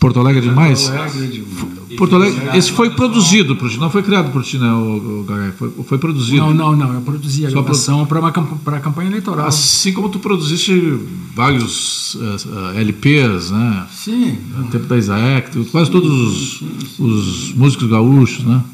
[0.00, 0.40] Porto Alegre.
[0.46, 0.88] É demais?
[0.88, 1.96] Porto Alegre é demais.
[1.96, 5.52] Porto Alegre, esse foi produzido por ti, não foi criado por ti, né, o, o?
[5.58, 6.38] Foi, foi produzido.
[6.38, 6.94] Não, não, não.
[6.94, 9.46] Eu produzi a gravação para uma camp- para a campanha eleitoral.
[9.46, 10.98] Assim como tu produziste
[11.34, 13.86] vários eh, eh, LPs, né?
[13.92, 14.38] Sim.
[14.56, 16.62] No tempo da Isaac, quase todos os,
[16.98, 18.64] os músicos gaúchos, né?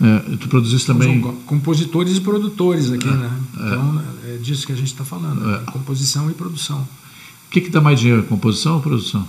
[0.00, 1.22] É, tu produziste também.
[1.22, 3.30] São compositores e produtores aqui, né?
[3.58, 3.66] é.
[3.68, 5.60] Então é disso que a gente está falando, né?
[5.72, 6.78] composição e produção.
[6.80, 9.26] O que, que dá mais dinheiro, composição ou produção?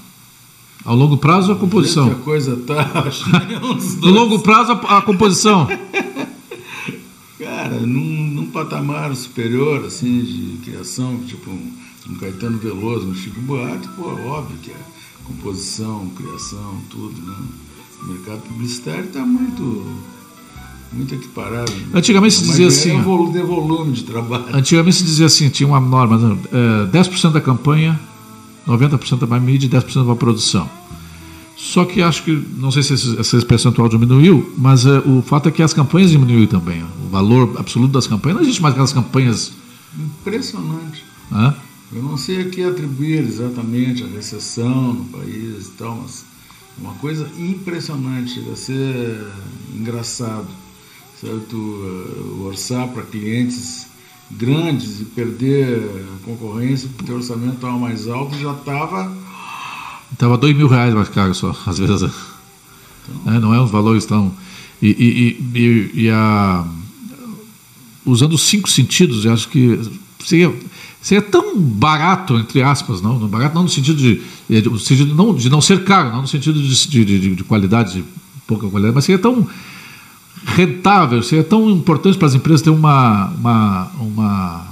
[0.85, 2.11] Ao longo prazo ou a composição?
[2.11, 3.05] a coisa tá.
[4.01, 5.67] No longo prazo, a, a composição.
[7.39, 11.71] Cara, num, num patamar superior, assim, de criação, tipo um,
[12.09, 14.77] um Caetano Veloso, um Chico Buarque, pô, óbvio que é
[15.23, 17.35] composição, criação, tudo, né?
[18.01, 19.85] O mercado publicitário está muito,
[20.91, 21.73] muito equiparável.
[21.93, 24.45] Antigamente se dizia é assim, um volume, de volume de trabalho.
[24.53, 26.37] Antigamente se dizia assim, tinha uma norma, né?
[26.51, 27.97] é, 10% da campanha,
[28.67, 30.69] 90% para mídia e 10% para produção.
[31.55, 35.49] Só que acho que, não sei se esse, esse percentual diminuiu, mas é, o fato
[35.49, 36.83] é que as campanhas diminuíram também.
[37.05, 39.53] O valor absoluto das campanhas, não existe mais aquelas campanhas.
[39.97, 41.03] Impressionante.
[41.31, 41.55] Né?
[41.93, 46.25] Eu não sei a que atribuir exatamente a recessão no país e tal, mas
[46.77, 49.27] é uma coisa impressionante, a ser
[49.73, 50.47] engraçado.
[51.21, 53.87] Tu eh, orçar para clientes
[54.31, 59.15] grandes e perder concorrência porque o orçamento mais alto já estava.
[60.11, 62.11] Estava dois mil reais mais caro só, às vezes.
[63.25, 64.31] É, não é uns valores tão.
[64.81, 66.65] E, e, e, e a,
[68.05, 69.79] usando os cinco sentidos, eu acho que
[70.23, 70.53] seria,
[71.01, 75.15] seria tão barato, entre aspas, não, não barato não no sentido de, eh, no sentido
[75.15, 78.05] não, de não ser caro, não no sentido de, de, de, de qualidade, de
[78.45, 79.47] pouca qualidade, mas seria tão
[80.45, 84.65] rentável, seria tão importante para as empresas ter uma, uma, uma,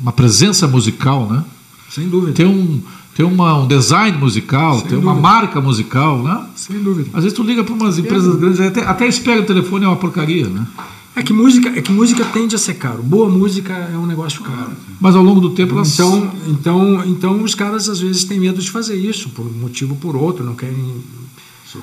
[0.00, 1.44] uma presença musical, né?
[1.88, 2.32] Sem dúvida.
[2.32, 2.80] Ter um,
[3.14, 5.20] ter uma, um design musical, Sem ter uma dúvida.
[5.20, 6.46] marca musical, né?
[6.54, 7.10] Sem dúvida.
[7.12, 9.96] Às vezes tu liga para umas empresas grandes, até, até espera o telefone é uma
[9.96, 10.66] porcaria, né?
[11.14, 13.02] É que música, é que música tende a ser caro.
[13.02, 14.70] Boa música é um negócio caro.
[15.00, 15.92] Mas ao longo do tempo elas...
[15.92, 19.94] Então, então, então os caras às vezes têm medo de fazer isso por um motivo
[19.94, 20.94] ou por outro, não querem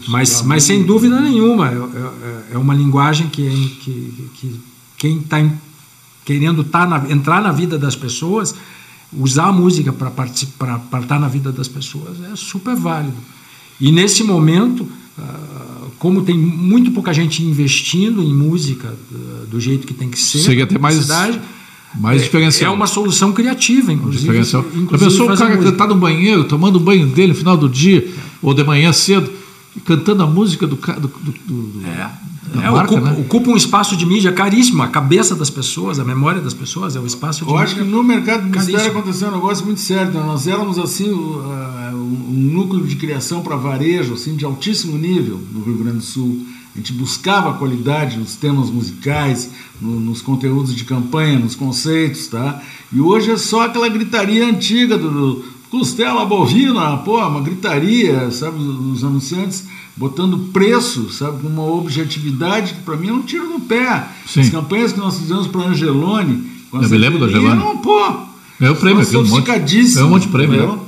[0.08, 3.44] Mas, mas sem dúvida nenhuma, é, é- é uma linguagem que,
[3.82, 4.60] que, que
[4.98, 5.38] quem está
[6.26, 8.54] querendo tá na- entrar na vida das pessoas,
[9.14, 13.16] usar a música para estar na vida das pessoas é super válido.
[13.80, 19.88] E nesse momento, ah, como tem muito pouca gente investindo em música ah, do jeito
[19.88, 21.40] que tem que ser, Seria até mais- publicidade,
[21.96, 22.74] mais é- diferencial.
[22.74, 24.24] É uma solução criativa, inclusive.
[24.26, 24.66] Diferencial.
[24.76, 25.72] Inclusive pensou o fazer cara música.
[25.72, 28.06] cantar no banheiro, tomando o banho dele no final do dia,
[28.42, 29.32] ou de manhã cedo,
[29.86, 30.76] cantando a música do.
[30.76, 31.82] Do, do, do-
[32.54, 33.18] da É, marca, ocupa, né?
[33.20, 34.82] ocupa um espaço de mídia caríssimo.
[34.82, 37.82] A cabeça das pessoas, a memória das pessoas é o espaço de Eu acho que
[37.82, 37.96] mídia.
[37.98, 39.00] no mercado publicitário caríssimo.
[39.00, 40.14] aconteceu um negócio muito sério.
[40.14, 40.24] né?
[40.26, 45.78] Nós éramos assim um núcleo de criação para varejo assim de altíssimo nível no Rio
[45.78, 46.46] Grande do Sul.
[46.74, 49.50] A gente buscava a qualidade nos temas musicais,
[49.82, 52.62] no- nos conteúdos de campanha, nos conceitos, tá?
[52.94, 58.58] E hoje é só aquela gritaria antiga do, do costela bovina, pô, uma gritaria, sabe?
[58.60, 59.66] Os anunciantes
[59.96, 61.42] botando preço, sabe?
[61.42, 64.08] Com uma objetividade que para mim é um tiro no pé.
[64.26, 64.42] Sim.
[64.42, 67.70] As campanhas que nós fizemos para Angelone, Eu me lembro do Angelini, Angelone.
[67.70, 68.28] eram, pô,
[68.60, 69.20] Ganhou prêmio, nossa, viu?
[69.22, 70.80] Um monte- ganhou um monte de prêmio, né?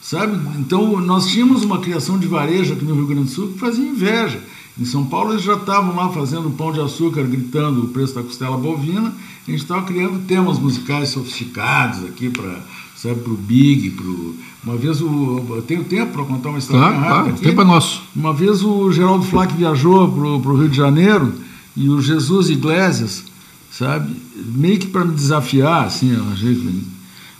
[0.00, 0.40] Sabe?
[0.58, 3.86] Então, nós tínhamos uma criação de varejo aqui no Rio Grande do Sul que fazia
[3.86, 4.42] inveja.
[4.78, 8.22] Em São Paulo, eles já estavam lá fazendo pão de açúcar, gritando o preço da
[8.22, 9.12] costela bovina.
[9.46, 12.58] A gente estava criando temas musicais sofisticados aqui para
[13.04, 14.34] o Big, pro...
[14.62, 15.44] Uma vez o...
[15.50, 18.02] Eu tenho tempo para contar uma história Claro, rápida claro, o tempo é nosso.
[18.14, 21.32] Uma vez o Geraldo Flack viajou para o Rio de Janeiro
[21.76, 23.24] e o Jesus Iglesias,
[23.70, 26.84] sabe, meio que para me desafiar, assim, eu achei que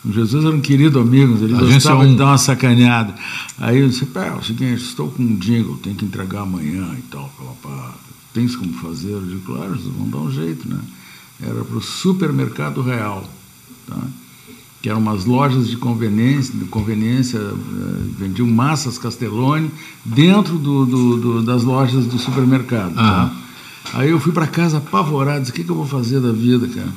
[0.04, 2.11] o Jesus era um querido amigo, ele Agência gostava um.
[2.11, 3.14] de dar uma sacaneada.
[3.58, 6.96] Aí eu disse, pá, é o seguinte, estou com um jingle, tenho que entregar amanhã
[6.98, 7.94] e tal, fala, pá,
[8.32, 9.11] tens como fazer?
[9.11, 10.78] Eu digo, claro, vão dar um jeito, né?
[11.42, 13.28] Era para o supermercado real,
[13.86, 13.98] tá?
[14.83, 19.70] Que eram umas lojas de conveniência, de conveniência eh, vendiam massas Castellone
[20.05, 22.95] dentro do, do- do- das lojas do supermercado.
[22.95, 23.31] tá?
[23.95, 26.66] Aí eu fui para casa apavorado, disse, o que, que eu vou fazer da vida,
[26.68, 26.89] cara?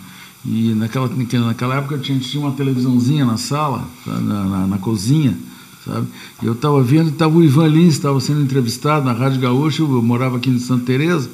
[0.45, 1.09] E naquela,
[1.45, 4.11] naquela época tinha, tinha uma televisãozinha na sala, tá?
[4.19, 5.37] na, na, na cozinha,
[5.85, 6.07] sabe?
[6.41, 10.01] E eu estava vendo, estava o Ivan Lins, estava sendo entrevistado na Rádio Gaúcha, eu
[10.01, 11.29] morava aqui em Santa Teresa.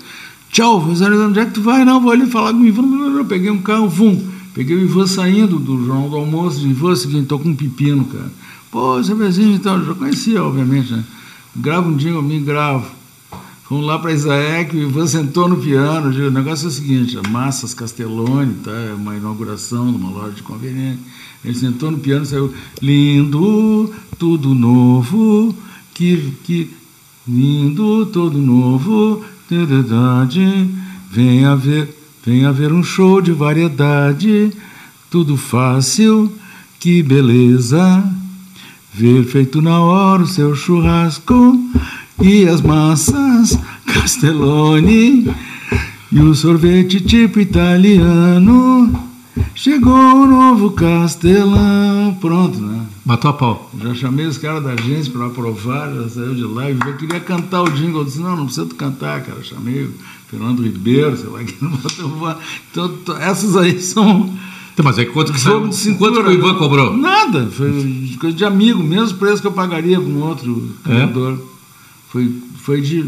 [0.52, 1.86] Tchau, Rosângela, onde é que tu vai?
[1.86, 2.84] Não, vou ali falar com o Ivan.
[3.18, 4.20] Eu peguei um carro, vum.
[4.54, 7.56] Peguei o Ivan saindo do Jornal do Almoço, disse, Ivan, é seguinte, tô com um
[7.56, 8.32] pepino, cara.
[8.72, 11.04] Pô, esse é vizinho e tal, eu já conhecia, obviamente, né?
[11.56, 13.00] Grava um dia, eu me gravo.
[13.70, 16.10] Fomos lá para Isaek, o Ivan sentou no piano.
[16.10, 18.72] O negócio é o seguinte: a Massas Castellone, tá?
[18.72, 21.00] é uma inauguração de uma loja de conveniência.
[21.45, 25.56] Ele sentou no piano e saiu: Lindo, tudo novo,
[25.93, 26.72] que, que
[27.28, 30.68] lindo, todo novo, verdade.
[31.12, 31.95] Venha ver,
[32.30, 34.51] venha ver um show de variedade,
[35.09, 36.32] tudo fácil,
[36.80, 38.03] que beleza.
[38.93, 41.59] Ver feito na hora o seu churrasco
[42.21, 45.27] e as massas Castellone
[46.11, 49.09] e o sorvete tipo italiano.
[49.55, 52.15] Chegou o novo Castelão.
[52.21, 52.86] Pronto, né?
[53.03, 53.71] Matou a pau.
[53.82, 56.69] Já chamei os caras da agência para aprovar, já saiu de lá.
[56.69, 58.01] Eu queria cantar o jingle.
[58.01, 59.41] Eu disse: não, não precisa tu cantar, cara.
[59.43, 59.89] Chamei
[60.30, 62.38] Fernando Ribeiro, sei lá, que não botou.
[62.71, 64.34] Então, essas aí são.
[64.73, 65.61] Então, mas aí quanto que saiu?
[65.97, 66.59] Quanto que o Ivan né?
[66.59, 66.95] cobrou?
[66.95, 70.89] Nada, foi coisa de amigo, mesmo preço que eu pagaria com outro É?
[70.89, 71.39] criador.
[72.09, 73.05] Foi, foi de,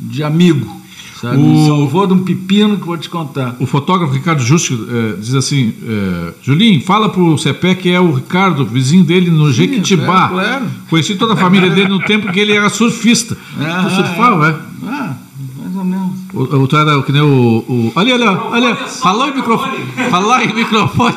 [0.00, 0.80] de amigo,
[1.20, 1.36] sabe?
[1.36, 3.54] O- Salvou de um pepino que vou te contar.
[3.60, 8.12] O fotógrafo Ricardo Justo eh, diz assim: eh, Julinho, fala pro Cepé que é o
[8.14, 10.24] Ricardo, vizinho dele no Jequitibá.
[10.24, 10.66] é, claro.
[10.88, 13.36] Conheci toda a família dele no tempo que ele era surfista.
[13.58, 14.86] Ah, surfava, é?
[14.88, 15.16] Ah,
[15.62, 16.19] mais ou menos.
[16.32, 17.64] O, o, tu era que nem o.
[17.68, 18.76] o ali, ali, ó, ali, ó.
[18.86, 19.78] Falou em microfone.
[20.10, 21.14] Falar em microfone.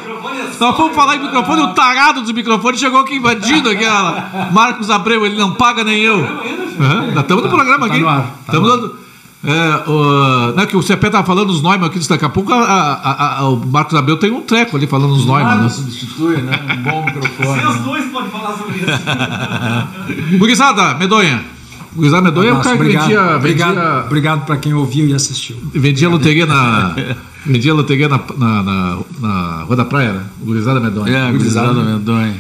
[0.60, 4.50] Nós fomos falar em microfone, o tarado dos microfones chegou aqui invadindo aquela.
[4.52, 6.18] Marcos Abreu, ele não paga nem eu.
[6.20, 8.04] Nós estamos no programa aqui.
[8.06, 8.80] ar, tá Estamos no ar.
[8.82, 9.04] dando.
[9.46, 12.64] É, o, né, que o CP estava falando os Neumann aqui, daqui a pouco a-
[12.64, 15.44] a- a- o Marcos Abreu tem um treco ali falando os Neumann.
[15.44, 15.70] Nada Né?
[15.70, 16.58] substitui, né?
[16.80, 17.60] Um bom microfone.
[17.62, 17.82] Vocês né?
[17.84, 18.88] dois podem falar sobre isso.
[20.40, 21.44] Gurizada, medonha.
[21.96, 25.14] Gurizada medonha é o cara que obrigado, vendia, obrigado, vendia, obrigado para quem ouviu e
[25.14, 25.56] assistiu.
[25.74, 26.96] vendia loteria na.
[27.46, 30.24] Vendia loteria na, na, na, na Rua da Praia, né?
[30.42, 31.12] Gurizada medonha.
[31.14, 32.36] É, gurizada medonha.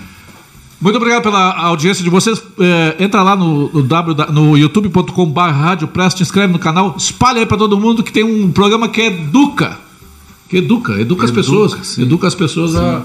[0.80, 2.41] Muito obrigado pela audiência de vocês.
[2.57, 7.39] É, entra lá no, no, w, no youtube.com.br Rádio Press, te inscreve no canal, espalha
[7.41, 9.77] aí para todo mundo que tem um programa que educa.
[10.47, 11.85] Que educa, educa as Educa, pessoas.
[11.85, 12.03] sim.
[12.03, 13.01] Educa as pessoas a-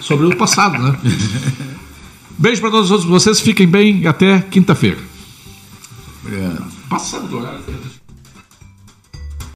[0.00, 0.96] sobre o passado, né?
[2.38, 4.96] Beijo para todos vocês, fiquem bem e até quinta-feira.
[6.24, 6.72] Obrigado.
[6.88, 7.64] Passando do horário.